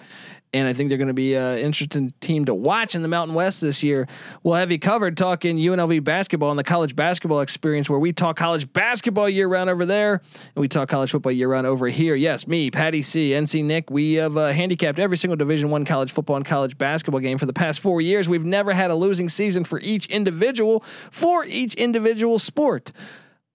And 0.52 0.66
I 0.66 0.72
think 0.72 0.88
they're 0.88 0.98
going 0.98 1.08
to 1.08 1.14
be 1.14 1.34
an 1.34 1.58
interesting 1.58 2.14
team 2.20 2.44
to 2.46 2.54
watch 2.54 2.94
in 2.94 3.02
the 3.02 3.08
Mountain 3.08 3.34
West 3.34 3.60
this 3.60 3.82
year. 3.82 4.06
We'll 4.42 4.54
have 4.54 4.70
you 4.70 4.78
covered 4.78 5.16
talking 5.16 5.58
UNLV 5.58 6.04
basketball 6.04 6.50
and 6.50 6.58
the 6.58 6.64
college 6.64 6.96
basketball 6.96 7.40
experience, 7.40 7.90
where 7.90 7.98
we 7.98 8.12
talk 8.12 8.36
college 8.36 8.72
basketball 8.72 9.28
year 9.28 9.48
round 9.48 9.68
over 9.68 9.84
there, 9.84 10.22
and 10.54 10.60
we 10.60 10.68
talk 10.68 10.88
college 10.88 11.10
football 11.10 11.32
year 11.32 11.48
round 11.48 11.66
over 11.66 11.88
here. 11.88 12.14
Yes, 12.14 12.46
me, 12.46 12.70
Patty 12.70 13.02
C, 13.02 13.30
NC 13.30 13.64
Nick, 13.64 13.90
we 13.90 14.14
have 14.14 14.36
uh, 14.36 14.52
handicapped 14.52 14.98
every 14.98 15.16
single 15.16 15.36
Division 15.36 15.70
One 15.70 15.84
college 15.84 16.12
football 16.12 16.36
and 16.36 16.44
college 16.44 16.78
basketball 16.78 17.20
game 17.20 17.38
for 17.38 17.46
the 17.46 17.52
past 17.52 17.80
four 17.80 18.00
years. 18.00 18.28
We've 18.28 18.44
never 18.44 18.72
had 18.72 18.90
a 18.90 18.94
losing 18.94 19.28
season 19.28 19.64
for 19.64 19.80
each 19.80 20.06
individual 20.06 20.80
for 20.80 21.44
each 21.44 21.74
individual 21.74 22.38
sport. 22.38 22.92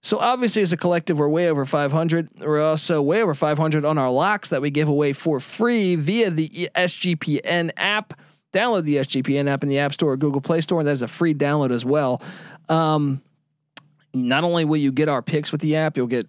So 0.02 0.18
obviously, 0.18 0.62
as 0.62 0.72
a 0.72 0.76
collective, 0.76 1.18
we're 1.18 1.28
way 1.28 1.48
over 1.48 1.64
500. 1.64 2.40
We're 2.40 2.60
also 2.60 3.00
way 3.00 3.22
over 3.22 3.34
500 3.34 3.84
on 3.84 3.98
our 3.98 4.10
locks 4.10 4.48
that 4.48 4.60
we 4.60 4.70
give 4.70 4.88
away 4.88 5.12
for 5.12 5.38
free 5.38 5.94
via 5.94 6.30
the 6.30 6.68
SGPN 6.74 7.70
app. 7.76 8.14
Download 8.52 8.82
the 8.82 8.96
SGPN 8.96 9.48
app 9.48 9.62
in 9.62 9.68
the 9.68 9.78
App 9.78 9.92
Store 9.92 10.12
or 10.12 10.16
Google 10.16 10.40
Play 10.40 10.60
Store, 10.60 10.80
and 10.80 10.88
that 10.88 10.92
is 10.92 11.02
a 11.02 11.08
free 11.08 11.34
download 11.34 11.70
as 11.70 11.84
well. 11.84 12.20
Um, 12.68 13.22
not 14.12 14.42
only 14.42 14.64
will 14.64 14.76
you 14.76 14.90
get 14.90 15.08
our 15.08 15.22
picks 15.22 15.52
with 15.52 15.60
the 15.60 15.76
app, 15.76 15.96
you'll 15.96 16.08
get 16.08 16.26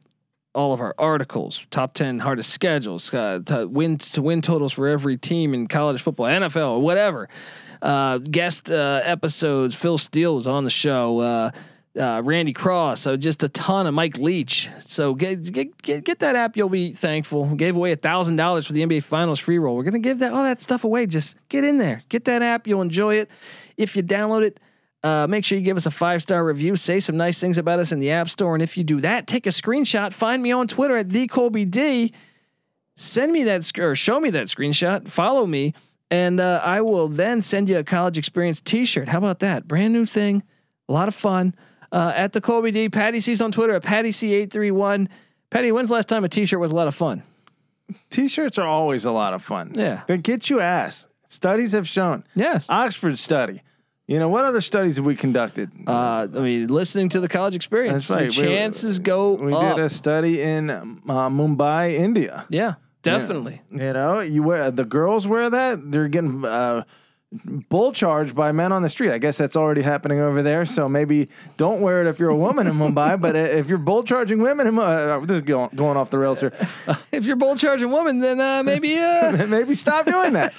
all 0.53 0.71
of 0.71 0.79
our 0.79 0.93
articles, 0.99 1.65
top 1.71 1.95
10 1.95 2.19
hardest 2.19 2.51
schedules, 2.51 3.12
uh, 3.12 3.39
to 3.47 3.67
win 3.67 3.97
to 3.97 4.21
win 4.21 4.41
totals 4.41 4.71
for 4.71 4.88
every 4.88 5.17
team 5.17 5.55
in 5.55 5.65
college 5.67 5.99
football, 5.99 6.27
NFL, 6.27 6.81
whatever. 6.81 7.27
Uh, 7.81 8.19
guest 8.19 8.69
uh, 8.69 9.01
episodes. 9.03 9.75
Phil 9.75 9.97
Steele 9.97 10.36
was 10.36 10.45
on 10.45 10.63
the 10.63 10.69
show. 10.69 11.51
Uh, 11.97 12.21
Randy 12.25 12.53
Cross. 12.53 13.01
So 13.01 13.15
just 13.15 13.43
a 13.43 13.49
ton 13.49 13.86
of 13.86 13.93
Mike 13.93 14.17
Leach. 14.17 14.69
So 14.79 15.13
get 15.13 15.51
get 15.51 15.79
get, 15.82 16.03
get 16.03 16.19
that 16.19 16.36
app. 16.36 16.58
You'll 16.58 16.69
be 16.69 16.91
thankful. 16.91 17.45
We 17.45 17.56
gave 17.56 17.75
away 17.75 17.91
a 17.91 17.95
thousand 17.95 18.36
dollars 18.36 18.65
for 18.65 18.73
the 18.73 18.82
NBA 18.82 19.03
Finals 19.03 19.39
free 19.39 19.60
roll. 19.60 19.75
We're 19.75 19.84
gonna 19.84 19.99
give 19.99 20.19
that 20.19 20.34
all 20.34 20.43
that 20.43 20.60
stuff 20.60 20.84
away. 20.84 21.06
Just 21.06 21.38
get 21.49 21.63
in 21.63 21.77
there. 21.77 22.01
Get 22.10 22.25
that 22.25 22.41
app. 22.41 22.65
You'll 22.67 22.82
enjoy 22.82 23.15
it. 23.15 23.29
If 23.77 23.95
you 23.95 24.03
download 24.03 24.43
it. 24.43 24.60
Uh, 25.03 25.27
make 25.27 25.43
sure 25.43 25.58
you 25.58 25.63
give 25.65 25.75
us 25.75 25.86
a 25.86 25.91
five 25.91 26.21
star 26.21 26.45
review. 26.45 26.77
Say 26.77 27.01
some 27.01 27.17
nice 27.17 27.39
things 27.39 27.58
about 27.58 27.77
us 27.77 27.91
in 27.91 27.99
the 27.99 28.12
App 28.12 28.29
Store, 28.29 28.53
and 28.56 28.63
if 28.63 28.77
you 28.77 28.86
do 28.86 29.01
that, 29.01 29.27
take 29.27 29.45
a 29.45 29.49
screenshot. 29.49 30.13
Find 30.13 30.41
me 30.41 30.53
on 30.53 30.65
Twitter 30.65 30.95
at 30.95 31.10
the 31.10 31.27
Colby 31.27 31.65
D. 31.65 32.13
Send 32.95 33.34
me 33.34 33.43
that 33.43 33.65
sc- 33.65 33.79
or 33.79 33.95
show 33.95 34.21
me 34.21 34.29
that 34.29 34.47
screenshot. 34.47 35.10
Follow 35.10 35.45
me, 35.45 35.73
and 36.10 36.39
uh, 36.39 36.62
I 36.63 36.79
will 36.79 37.10
then 37.10 37.41
send 37.41 37.67
you 37.67 37.79
a 37.79 37.84
college 37.84 38.17
experience 38.17 38.62
T-shirt. 38.62 39.10
How 39.10 39.17
about 39.17 39.39
that? 39.39 39.67
Brand 39.67 39.91
new 39.91 40.06
thing, 40.06 40.41
a 40.88 40.93
lot 40.93 41.10
of 41.10 41.15
fun. 41.15 41.53
Uh, 41.93 42.12
at 42.15 42.34
the 42.34 42.41
Colby 42.41 42.71
D. 42.71 42.89
Patty 42.89 43.19
C's 43.19 43.39
on 43.39 43.51
Twitter 43.51 43.75
at 43.75 43.84
Patty 43.84 44.12
C 44.12 44.34
eight 44.34 44.51
three 44.51 44.71
one. 44.71 45.08
Patty, 45.51 45.71
when's 45.71 45.89
the 45.89 45.93
last 45.93 46.10
time 46.10 46.23
a 46.23 46.27
T-shirt 46.27 46.60
was 46.60 46.71
a 46.71 46.75
lot 46.75 46.88
of 46.88 46.95
fun? 46.95 47.21
T-shirts 48.10 48.58
are 48.58 48.67
always 48.67 49.06
a 49.06 49.12
lot 49.12 49.34
of 49.34 49.43
fun. 49.43 49.73
Yeah. 49.75 50.01
they 50.08 50.17
get 50.17 50.49
you 50.49 50.60
ass. 50.60 51.08
Studies 51.29 51.73
have 51.73 51.88
shown. 51.88 52.23
Yes. 52.36 52.67
Oxford 52.69 53.17
study. 53.19 53.62
You 54.08 54.19
know 54.19 54.29
what 54.29 54.43
other 54.45 54.62
studies 54.62 54.97
have 54.97 55.06
we 55.06 55.15
conducted? 55.15 55.71
Uh, 55.88 56.27
I 56.34 56.39
mean, 56.39 56.67
listening 56.67 57.10
to 57.10 57.19
the 57.19 57.29
college 57.29 57.56
experience, 57.56 58.08
That's 58.08 58.19
right. 58.19 58.36
your 58.38 58.49
We- 58.49 58.56
chances 58.58 58.99
go 58.99 59.34
we 59.34 59.53
up. 59.53 59.75
did 59.75 59.86
a 59.86 59.89
study 59.89 60.41
in 60.41 60.69
uh, 60.69 60.84
Mumbai, 61.06 61.93
India. 61.93 62.45
yeah, 62.49 62.75
definitely. 63.03 63.62
You 63.71 63.93
know, 63.93 64.19
you 64.19 64.43
wear 64.43 64.71
the 64.71 64.86
girls 64.86 65.27
wear 65.27 65.49
that. 65.49 65.91
They're 65.91 66.08
getting 66.10 66.43
uh, 66.43 66.84
bull 67.69 67.91
charged 67.91 68.36
by 68.36 68.52
men 68.52 68.72
on 68.72 68.82
the 68.82 68.89
street. 68.89 69.12
I 69.12 69.17
guess 69.17 69.38
that's 69.38 69.56
already 69.56 69.82
happening 69.82 70.19
over 70.19 70.41
there. 70.41 70.65
So 70.65 70.88
maybe 70.88 71.30
don't 71.58 71.82
wear 71.82 72.02
it 72.02 72.08
if 72.08 72.19
you're 72.19 72.30
a 72.30 72.36
woman 72.36 72.67
in 72.67 72.74
Mumbai. 72.76 73.13
But 73.24 73.36
if 73.36 73.69
you're 73.69 73.78
bull 73.78 74.04
charging 74.04 74.39
women, 74.41 74.67
in, 74.67 74.78
uh, 74.78 75.19
this 75.22 75.36
is 75.38 75.41
going, 75.41 75.69
going 75.76 75.98
off 75.98 76.10
the 76.10 76.17
rails 76.17 76.39
here. 76.39 76.52
If 77.12 77.26
you're 77.26 77.36
bull 77.36 77.56
charging 77.56 77.91
women, 77.91 78.19
then 78.19 78.41
uh, 78.41 78.63
maybe. 78.65 78.98
Uh, 78.98 79.46
maybe 79.48 79.74
stop 79.76 80.06
doing 80.06 80.34
that. 80.34 80.54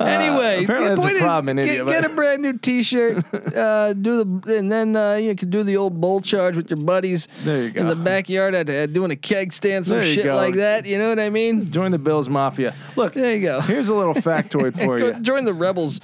anyway, 0.00 0.64
the 0.64 0.96
point 0.96 1.16
is, 1.16 1.48
India, 1.48 1.84
get, 1.84 1.86
get 1.86 2.04
a 2.04 2.08
brand 2.14 2.42
new 2.42 2.56
T-shirt. 2.58 3.24
uh, 3.54 3.92
do 3.92 4.24
the 4.24 4.56
and 4.56 4.70
then 4.70 4.96
uh, 4.96 5.14
you 5.14 5.34
can 5.34 5.50
do 5.50 5.62
the 5.62 5.76
old 5.76 6.00
bull 6.00 6.20
charge 6.20 6.56
with 6.56 6.70
your 6.70 6.78
buddies 6.78 7.28
There 7.42 7.68
you 7.68 7.72
in 7.74 7.88
the 7.88 7.96
backyard 7.96 8.54
at, 8.54 8.92
doing 8.92 9.10
a 9.10 9.16
keg 9.16 9.52
stand, 9.52 9.86
some 9.86 10.02
shit 10.02 10.24
go. 10.24 10.36
like 10.36 10.54
that. 10.54 10.86
You 10.86 10.98
know 10.98 11.08
what 11.08 11.18
I 11.18 11.30
mean? 11.30 11.70
Join 11.70 11.90
the 11.90 11.98
Bills 11.98 12.28
Mafia. 12.28 12.74
Look, 12.96 13.14
There 13.14 13.34
you 13.34 13.42
go. 13.42 13.60
here's 13.60 13.88
a 13.88 13.94
little 13.94 14.14
factoid 14.14 14.74
for 14.84 14.98
Go 15.12 15.18
join 15.20 15.44
the 15.44 15.54
rebels. 15.54 16.00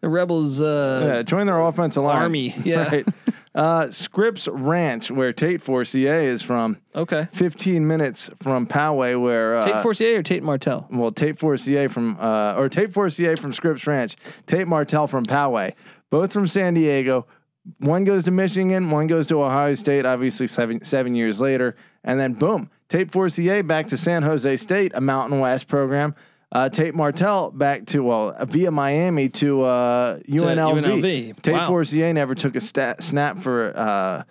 The 0.00 0.08
rebels. 0.08 0.60
Uh, 0.60 1.02
Yeah, 1.16 1.22
join 1.22 1.46
their 1.46 1.60
offensive 1.60 2.04
line. 2.04 2.22
Army, 2.22 2.54
yeah. 2.64 2.88
Right. 2.90 3.06
Uh, 3.54 3.88
Scripps 3.90 4.48
Ranch, 4.48 5.10
where 5.12 5.32
Tate 5.32 5.60
Forcier 5.62 6.20
is 6.20 6.42
from, 6.42 6.76
Okay. 6.96 7.28
15 7.32 7.86
minutes 7.86 8.28
from 8.42 8.66
Poway, 8.66 9.20
where 9.20 9.56
uh, 9.58 9.64
Tate 9.64 9.80
Forcier 9.80 10.18
or 10.18 10.22
Tate 10.24 10.42
Martell? 10.42 10.88
well, 10.90 11.12
Tate 11.12 11.38
Forcier 11.38 11.88
from 11.88 12.16
uh, 12.20 12.54
or 12.56 12.68
Tate 12.68 12.92
Forcier 12.92 13.36
from 13.36 13.52
Scripps 13.52 13.86
Ranch, 13.86 14.16
Tate 14.46 14.66
Martell 14.66 15.06
from 15.06 15.24
Poway, 15.24 15.74
both 16.10 16.32
from 16.32 16.48
San 16.48 16.74
Diego. 16.74 17.26
One 17.78 18.02
goes 18.04 18.24
to 18.24 18.30
Michigan, 18.32 18.90
one 18.90 19.06
goes 19.06 19.26
to 19.28 19.40
Ohio 19.40 19.74
State. 19.74 20.04
Obviously, 20.04 20.48
seven 20.48 20.82
seven 20.84 21.14
years 21.14 21.40
later, 21.40 21.76
and 22.02 22.18
then 22.18 22.32
boom, 22.34 22.68
Tate 22.88 23.10
Forcier 23.12 23.62
back 23.62 23.86
to 23.86 23.96
San 23.96 24.22
Jose 24.24 24.56
State, 24.56 24.92
a 24.96 25.00
Mountain 25.00 25.38
West 25.40 25.68
program. 25.68 26.14
Uh, 26.54 26.68
Tate 26.68 26.94
Martell 26.94 27.50
back 27.50 27.84
to 27.86 28.00
well 28.04 28.34
via 28.46 28.70
Miami 28.70 29.28
to 29.28 29.62
uh, 29.62 30.18
UNLV. 30.20 30.82
UNLV. 30.84 31.42
Tate 31.42 31.52
Wow. 31.54 31.66
Forcier 31.66 32.12
never 32.12 32.34
took 32.36 32.54
a 32.54 32.60
stat, 32.60 33.02
snap 33.02 33.38
for 33.40 33.76
uh, 33.76 34.22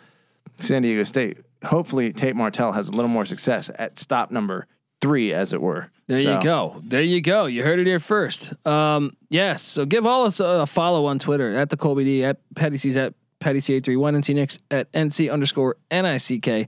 San 0.60 0.82
Diego 0.84 1.04
State. 1.04 1.40
Hopefully, 1.66 2.14
Tate 2.14 2.36
Martell 2.36 2.72
has 2.72 2.88
a 2.88 2.92
little 2.94 3.10
more 3.10 3.26
success 3.26 3.70
at 3.78 4.00
stop 4.00 4.32
number 4.32 4.68
three, 5.02 5.34
as 5.34 5.52
it 5.52 5.62
were. 5.62 5.90
There 6.08 6.18
So- 6.22 6.36
you 6.38 6.42
go. 6.44 6.82
There 6.86 7.02
you 7.02 7.20
go. 7.22 7.46
You 7.46 7.64
heard 7.64 7.80
it 7.80 7.88
here 7.88 8.00
first. 8.00 8.54
Um, 8.66 9.16
yes. 9.30 9.62
So 9.62 9.86
give 9.86 10.06
all 10.06 10.26
us 10.26 10.40
a, 10.40 10.46
a 10.46 10.66
follow 10.66 11.06
on 11.06 11.20
Twitter 11.20 11.54
at 11.56 11.70
the 11.70 11.78
Colby 11.78 12.04
D 12.06 12.24
at 12.24 12.38
Patty 12.56 12.78
C's 12.78 12.96
at 12.96 13.14
Patty 13.40 13.60
C 13.60 13.74
eight 13.74 13.84
three 13.84 13.98
one 13.98 14.14
NC 14.16 14.36
Nix 14.36 14.60
at 14.72 14.90
NC 14.94 15.30
underscore 15.32 15.76
N 15.92 16.06
I 16.06 16.16
C 16.18 16.40
K. 16.40 16.68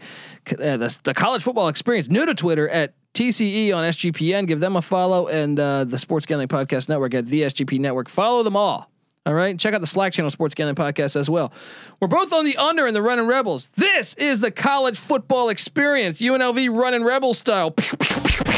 Uh, 0.52 0.76
the, 0.78 1.00
the 1.04 1.14
college 1.14 1.44
football 1.44 1.70
experience 1.70 2.10
new 2.10 2.26
to 2.26 2.34
Twitter 2.36 2.68
at 2.68 2.94
TCE 3.16 3.76
on 3.76 3.84
SGPN. 3.86 4.46
Give 4.46 4.60
them 4.60 4.76
a 4.76 4.82
follow 4.82 5.28
and 5.28 5.60
uh, 5.60 5.86
the 5.86 5.98
Sports 5.98 6.26
Gambling 6.26 6.50
Podcast 6.50 6.90
Network 6.90 7.14
at 7.14 7.26
the 7.26 7.44
SGP 7.44 7.80
Network. 7.80 8.10
Follow 8.10 8.44
them 8.44 8.56
all. 8.56 8.92
All 9.26 9.34
right. 9.34 9.58
Check 9.58 9.74
out 9.74 9.82
the 9.82 9.88
Slack 9.88 10.14
channel, 10.14 10.30
Sports 10.30 10.54
Gambling 10.54 10.76
Podcast, 10.76 11.16
as 11.16 11.30
well. 11.30 11.52
We're 12.00 12.10
both 12.10 12.32
on 12.32 12.46
the 12.46 12.58
under 12.58 12.86
in 12.86 12.94
the 12.94 13.02
running 13.02 13.26
Rebels. 13.26 13.70
This 13.76 14.14
is 14.16 14.40
the 14.40 14.52
college 14.52 15.00
football 15.00 15.50
experience, 15.50 16.22
UNLV 16.22 16.76
running 16.78 17.04
Rebel 17.04 17.34
style. 17.34 17.72
Pew, 17.72 17.98
pew, 17.98 18.18
pew, 18.22 18.44
pew. 18.44 18.56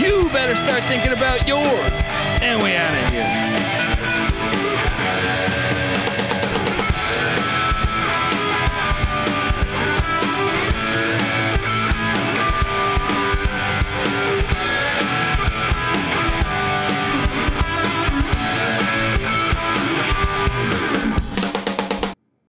You 0.00 0.28
better 0.30 0.54
start 0.54 0.82
thinking 0.84 1.12
about 1.12 1.46
yours. 1.46 1.92
And 2.40 2.62
we 2.62 3.51